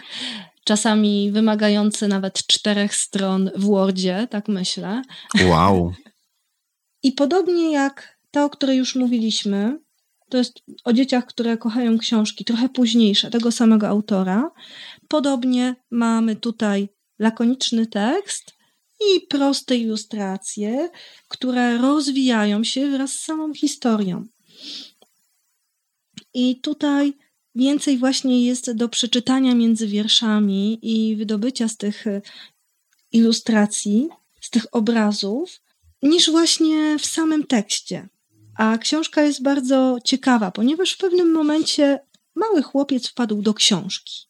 czasami 0.64 1.32
wymagające 1.32 2.08
nawet 2.08 2.48
czterech 2.48 2.96
stron 2.96 3.52
w 3.56 3.66
Wordzie, 3.66 4.28
tak 4.30 4.48
myślę. 4.48 5.02
Wow. 5.46 5.94
I 7.04 7.12
podobnie 7.12 7.72
jak 7.72 8.18
ta, 8.32 8.46
o 8.46 8.50
której 8.50 8.78
już 8.78 8.96
mówiliśmy, 8.96 9.80
to 10.30 10.38
jest 10.38 10.64
o 10.84 10.94
dzieciach, 10.94 11.26
które 11.26 11.58
kochają 11.58 11.98
książki, 11.98 12.46
trochę 12.46 12.70
późniejsze, 12.70 13.32
tego 13.32 13.52
samego 13.52 13.88
autora. 13.88 14.52
Podobnie 15.08 15.76
mamy 15.92 16.36
tutaj 16.36 16.90
lakoniczny 17.20 17.88
tekst 17.88 18.58
i 19.00 19.28
proste 19.28 19.78
ilustracje, 19.78 20.90
które 21.28 21.78
rozwijają 21.78 22.64
się 22.64 22.92
wraz 22.92 23.14
z 23.14 23.20
samą 23.20 23.54
historią. 23.54 24.26
I 26.34 26.62
tutaj 26.62 27.14
więcej 27.56 27.98
właśnie 27.98 28.46
jest 28.46 28.72
do 28.72 28.90
przeczytania 28.90 29.56
między 29.56 29.88
wierszami 29.88 30.80
i 30.82 31.16
wydobycia 31.16 31.68
z 31.68 31.78
tych 31.78 32.06
ilustracji, 33.12 34.08
z 34.42 34.50
tych 34.50 34.66
obrazów, 34.72 35.62
niż 36.02 36.32
właśnie 36.32 37.00
w 37.00 37.06
samym 37.06 37.44
tekście. 37.44 38.10
A 38.58 38.78
książka 38.78 39.22
jest 39.22 39.42
bardzo 39.42 39.98
ciekawa, 40.04 40.52
ponieważ 40.52 40.92
w 40.92 40.98
pewnym 40.98 41.32
momencie 41.32 42.00
mały 42.36 42.64
chłopiec 42.64 43.08
wpadł 43.08 43.42
do 43.42 43.54
książki. 43.54 44.28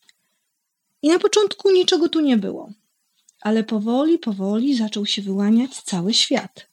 I 1.01 1.07
na 1.07 1.19
początku 1.19 1.71
niczego 1.71 2.09
tu 2.09 2.19
nie 2.19 2.37
było, 2.37 2.71
ale 3.41 3.63
powoli, 3.63 4.19
powoli 4.19 4.75
zaczął 4.75 5.05
się 5.05 5.21
wyłaniać 5.21 5.81
cały 5.81 6.13
świat. 6.13 6.67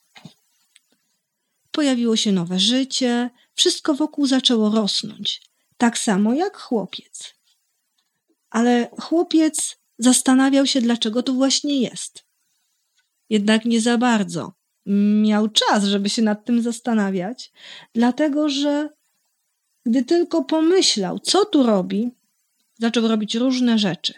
Pojawiło 1.70 2.16
się 2.16 2.32
nowe 2.32 2.58
życie, 2.58 3.30
wszystko 3.54 3.94
wokół 3.94 4.26
zaczęło 4.26 4.70
rosnąć, 4.70 5.42
tak 5.76 5.98
samo 5.98 6.34
jak 6.34 6.56
chłopiec. 6.56 7.34
Ale 8.50 8.88
chłopiec 9.00 9.76
zastanawiał 9.98 10.66
się, 10.66 10.80
dlaczego 10.80 11.22
to 11.22 11.32
właśnie 11.32 11.80
jest. 11.80 12.24
Jednak 13.30 13.64
nie 13.64 13.80
za 13.80 13.98
bardzo, 13.98 14.52
miał 15.22 15.48
czas, 15.48 15.84
żeby 15.84 16.08
się 16.08 16.22
nad 16.22 16.44
tym 16.44 16.62
zastanawiać, 16.62 17.52
dlatego 17.94 18.48
że 18.48 18.88
gdy 19.86 20.04
tylko 20.04 20.44
pomyślał, 20.44 21.18
co 21.18 21.44
tu 21.44 21.62
robi, 21.62 22.10
zaczął 22.78 23.08
robić 23.08 23.34
różne 23.34 23.78
rzeczy. 23.78 24.14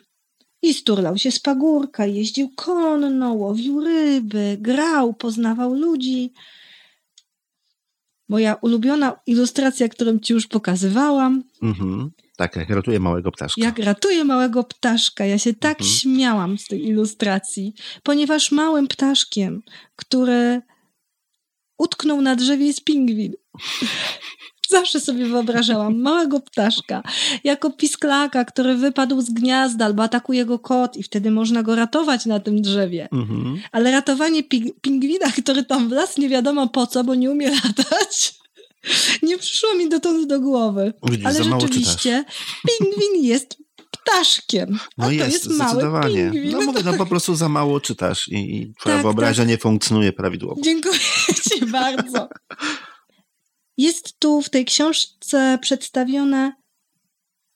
I 0.63 0.75
sturlał 0.75 1.19
się 1.19 1.31
z 1.31 1.39
pagórka, 1.39 2.07
jeździł 2.07 2.51
konno, 2.57 3.33
łowił 3.33 3.81
ryby, 3.81 4.57
grał, 4.61 5.15
poznawał 5.15 5.75
ludzi. 5.75 6.33
Moja 8.29 8.55
ulubiona 8.55 9.21
ilustracja, 9.27 9.89
którą 9.89 10.19
ci 10.19 10.33
już 10.33 10.47
pokazywałam. 10.47 11.43
Mhm. 11.63 12.11
Tak, 12.37 12.57
jak 12.57 12.71
ratuje 12.71 13.01
małego 13.01 13.33
ptaszka. 13.33 13.61
Jak 13.61 13.79
ratuje 13.79 14.25
małego 14.25 14.65
ptaszka. 14.65 15.25
Ja 15.25 15.39
się 15.39 15.55
tak 15.55 15.81
mhm. 15.81 15.91
śmiałam 15.91 16.59
z 16.59 16.67
tej 16.67 16.87
ilustracji, 16.87 17.75
ponieważ 18.03 18.53
małym 18.53 18.89
ptaszkiem, 18.89 19.63
który 19.97 20.61
utknął 21.79 22.23
na 22.23 22.37
drzewie 22.37 22.67
jest 22.67 22.85
pingwin. 22.85 23.33
Zawsze 24.69 25.01
sobie 25.01 25.27
wyobrażałam 25.27 26.01
małego 26.01 26.41
ptaszka 26.41 27.03
jako 27.45 27.71
pisklaka, 27.71 28.45
który 28.45 28.77
wypadł 28.77 29.21
z 29.21 29.31
gniazda 29.31 29.85
albo 29.85 30.03
atakuje 30.03 30.45
go 30.45 30.59
kot 30.59 30.97
i 30.97 31.03
wtedy 31.03 31.31
można 31.31 31.63
go 31.63 31.75
ratować 31.75 32.27
na 32.27 32.41
tym 32.41 32.63
drzewie. 32.63 33.09
Mhm. 33.13 33.61
Ale 33.73 33.91
ratowanie 33.91 34.43
pingwina, 34.83 35.31
który 35.43 35.65
tam 35.65 35.89
wlazł 35.89 36.21
nie 36.21 36.29
wiadomo 36.29 36.69
po 36.69 36.87
co, 36.87 37.05
bo 37.05 37.15
nie 37.15 37.31
umie 37.31 37.51
latać, 37.65 38.35
nie 39.23 39.39
przyszło 39.39 39.75
mi 39.75 39.89
dotąd 39.89 40.29
do 40.29 40.41
głowy. 40.41 40.93
Widzisz, 41.11 41.27
Ale 41.27 41.45
rzeczywiście 41.45 42.25
pingwin 42.69 43.25
jest 43.25 43.57
ptaszkiem. 43.91 44.79
No 44.99 45.11
jest, 45.11 45.33
jest 45.33 45.45
zdecydowanie. 45.45 46.31
Pingwin. 46.31 46.53
No 46.53 46.61
mówię, 46.61 46.81
no 46.85 46.95
po 46.95 47.07
prostu 47.07 47.37
za 47.37 47.49
mało 47.49 47.81
czytasz 47.81 48.29
i, 48.29 48.57
i 48.57 48.75
twoja 48.81 48.97
tak, 48.97 49.03
wyobraźnia 49.03 49.45
tak. 49.45 49.49
nie 49.49 49.59
funkcjonuje 49.59 50.13
prawidłowo. 50.13 50.61
Dziękuję 50.65 50.99
ci 51.53 51.67
bardzo. 51.67 52.29
Jest 53.77 54.19
tu 54.19 54.43
w 54.43 54.51
tej 54.51 54.65
książce 54.65 55.59
przedstawione 55.63 56.53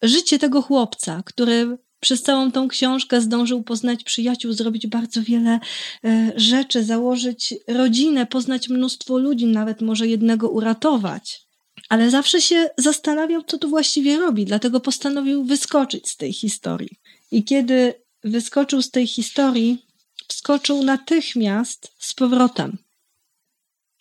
życie 0.02 0.38
tego 0.38 0.62
chłopca, 0.62 1.22
który 1.26 1.78
przez 2.00 2.22
całą 2.22 2.52
tą 2.52 2.68
książkę 2.68 3.20
zdążył 3.20 3.62
poznać 3.62 4.04
przyjaciół, 4.04 4.52
zrobić 4.52 4.86
bardzo 4.86 5.22
wiele 5.22 5.60
e, 6.04 6.32
rzeczy, 6.36 6.84
założyć 6.84 7.54
rodzinę, 7.68 8.26
poznać 8.26 8.68
mnóstwo 8.68 9.18
ludzi, 9.18 9.46
nawet 9.46 9.80
może 9.80 10.08
jednego 10.08 10.48
uratować. 10.48 11.42
Ale 11.88 12.10
zawsze 12.10 12.40
się 12.40 12.68
zastanawiał, 12.78 13.42
co 13.42 13.58
tu 13.58 13.68
właściwie 13.68 14.16
robi, 14.16 14.44
dlatego 14.44 14.80
postanowił 14.80 15.44
wyskoczyć 15.44 16.08
z 16.08 16.16
tej 16.16 16.32
historii. 16.32 16.98
I 17.30 17.44
kiedy 17.44 17.94
wyskoczył 18.24 18.82
z 18.82 18.90
tej 18.90 19.06
historii, 19.06 19.86
wskoczył 20.28 20.84
natychmiast 20.84 21.92
z 21.98 22.14
powrotem 22.14 22.78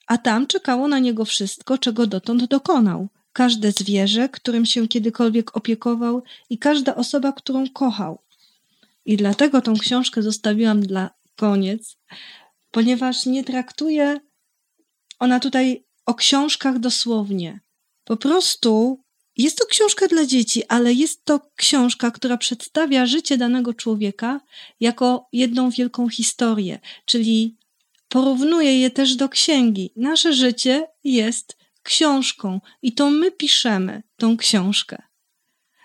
a 0.09 0.17
tam 0.17 0.47
czekało 0.47 0.87
na 0.87 0.99
niego 0.99 1.25
wszystko, 1.25 1.77
czego 1.77 2.07
dotąd 2.07 2.45
dokonał. 2.45 3.07
Każde 3.39 3.71
zwierzę, 3.71 4.29
którym 4.29 4.65
się 4.65 4.87
kiedykolwiek 4.87 5.57
opiekował 5.57 6.23
i 6.49 6.57
każda 6.57 6.95
osoba, 6.95 7.31
którą 7.31 7.69
kochał. 7.69 8.19
I 9.05 9.17
dlatego 9.17 9.61
tą 9.61 9.73
książkę 9.77 10.23
zostawiłam 10.23 10.81
dla 10.81 11.09
koniec, 11.35 11.97
ponieważ 12.71 13.25
nie 13.25 13.43
traktuje 13.43 14.19
ona 15.19 15.39
tutaj 15.39 15.83
o 16.05 16.13
książkach 16.15 16.79
dosłownie. 16.79 17.59
Po 18.03 18.17
prostu 18.17 18.99
jest 19.37 19.57
to 19.57 19.65
książka 19.65 20.07
dla 20.07 20.25
dzieci, 20.25 20.63
ale 20.67 20.93
jest 20.93 21.25
to 21.25 21.39
książka, 21.55 22.11
która 22.11 22.37
przedstawia 22.37 23.05
życie 23.05 23.37
danego 23.37 23.73
człowieka 23.73 24.39
jako 24.79 25.27
jedną 25.33 25.69
wielką 25.69 26.09
historię, 26.09 26.79
czyli 27.05 27.59
Porównuję 28.09 28.79
je 28.79 28.89
też 28.89 29.15
do 29.15 29.29
księgi. 29.29 29.91
Nasze 29.95 30.33
życie 30.33 30.87
jest 31.03 31.58
książką 31.89 32.61
i 32.81 32.93
to 32.93 33.09
my 33.09 33.31
piszemy 33.31 34.03
tą 34.17 34.37
książkę. 34.37 35.01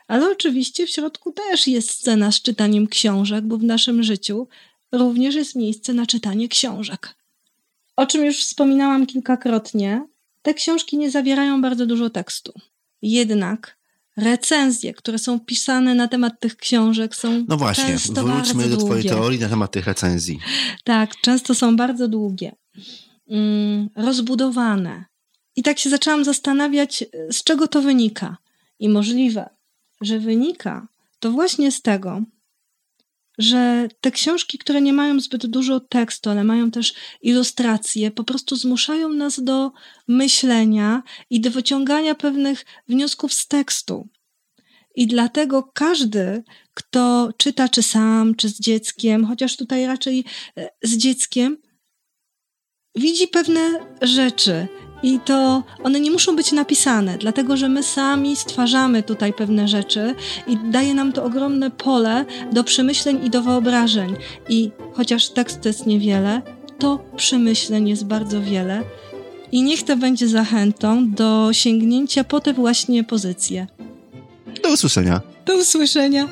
Ale 0.09 0.31
oczywiście 0.31 0.87
w 0.87 0.91
środku 0.91 1.33
też 1.33 1.67
jest 1.67 1.91
scena 1.91 2.33
z 2.33 2.43
czytaniem 2.43 2.87
książek, 2.87 3.45
bo 3.45 3.59
w 3.59 3.63
naszym 3.65 4.03
życiu 4.03 4.49
również 4.93 5.35
jest 5.35 5.55
miejsce 5.55 5.95
na 5.95 6.07
czytanie 6.07 6.49
książek. 6.49 7.15
O 7.97 8.07
czym 8.07 8.25
już 8.25 8.39
wspominałam 8.39 9.07
kilkakrotnie, 9.07 10.07
te 10.43 10.55
książki 10.55 10.99
nie 10.99 11.11
zawierają 11.11 11.63
bardzo 11.63 11.87
dużo 11.87 12.11
tekstu. 12.11 12.53
Jednak 13.03 13.79
recenzje, 14.17 14.95
które 14.95 15.19
są 15.19 15.41
pisane 15.41 15.95
na 15.95 16.09
temat 16.09 16.41
tych 16.41 16.57
książek 16.57 17.17
są 17.17 17.45
No 17.49 17.57
właśnie, 17.57 17.85
często 17.85 18.25
wróćmy 18.25 18.69
do 18.69 18.77
twojej 18.77 19.05
teorii 19.05 19.41
na 19.41 19.49
temat 19.49 19.71
tych 19.73 19.87
recenzji. 19.87 20.39
Tak, 20.85 21.17
często 21.21 21.55
są 21.55 21.77
bardzo 21.77 22.09
długie, 22.09 22.53
mm, 23.29 23.89
rozbudowane. 23.97 25.14
I 25.57 25.63
tak 25.63 25.79
się 25.79 25.91
zaczęłam 25.91 26.25
zastanawiać, 26.25 27.05
z 27.31 27.45
czego 27.45 27.69
to 27.69 27.83
wynika. 27.83 28.37
I 28.79 28.89
możliwe, 28.89 29.51
że 30.01 30.19
wynika 30.19 30.89
to 31.21 31.31
właśnie 31.31 31.73
z 31.73 31.83
tego, 31.83 32.23
że 33.39 33.89
te 34.01 34.11
książki, 34.11 34.59
które 34.59 34.81
nie 34.81 34.93
mają 34.93 35.21
zbyt 35.21 35.47
dużo 35.47 35.81
tekstu, 35.81 36.31
ale 36.31 36.45
mają 36.45 36.71
też 36.71 36.95
ilustracje, 37.23 38.11
po 38.11 38.25
prostu 38.25 38.57
zmuszają 38.57 39.09
nas 39.09 39.45
do 39.45 39.73
myślenia 40.09 41.03
i 41.31 41.41
do 41.41 41.51
wyciągania 41.51 42.15
pewnych 42.15 42.65
wniosków 42.89 43.33
z 43.33 43.49
tekstu. 43.49 44.09
I 44.95 45.07
dlatego 45.07 45.63
każdy, 45.63 46.43
kto 46.75 47.31
czyta, 47.37 47.69
czy 47.69 47.83
sam, 47.83 48.35
czy 48.35 48.49
z 48.49 48.61
dzieckiem, 48.61 49.27
chociaż 49.27 49.57
tutaj 49.57 49.87
raczej 49.87 50.25
e, 50.57 50.69
z 50.83 50.97
dzieckiem, 50.97 51.57
widzi 52.95 53.29
pewne 53.29 53.87
rzeczy, 54.03 54.69
i 55.05 55.21
to 55.25 55.63
one 55.83 56.01
nie 56.01 56.11
muszą 56.11 56.37
być 56.37 56.53
napisane, 56.53 57.19
dlatego 57.19 57.57
że 57.57 57.69
my 57.69 57.83
sami 57.83 58.37
stwarzamy 58.37 59.03
tutaj 59.03 59.33
pewne 59.33 59.69
rzeczy 59.69 60.15
i 60.47 60.57
daje 60.71 60.95
nam 60.95 61.13
to 61.13 61.25
ogromne 61.25 61.71
pole 61.71 62.25
do 62.53 62.65
przemyśleń 62.65 63.21
i 63.25 63.31
do 63.31 63.43
wyobrażeń. 63.43 64.17
I 64.49 64.71
chociaż 64.93 65.29
tekstu 65.29 65.69
jest 65.69 65.87
niewiele, 65.87 66.43
to 66.79 67.05
przemyśleń 67.17 67.89
jest 67.89 68.07
bardzo 68.07 68.43
wiele. 68.43 68.83
I 69.53 69.63
niech 69.63 69.83
to 69.83 69.97
będzie 69.97 70.29
zachętą 70.29 71.11
do 71.11 71.49
sięgnięcia 71.53 72.25
po 72.25 72.41
te 72.41 72.53
właśnie 72.53 73.05
pozycje. 73.05 73.67
Do 74.63 74.73
usłyszenia. 74.73 75.21
Do 75.47 75.57
usłyszenia. 75.57 76.29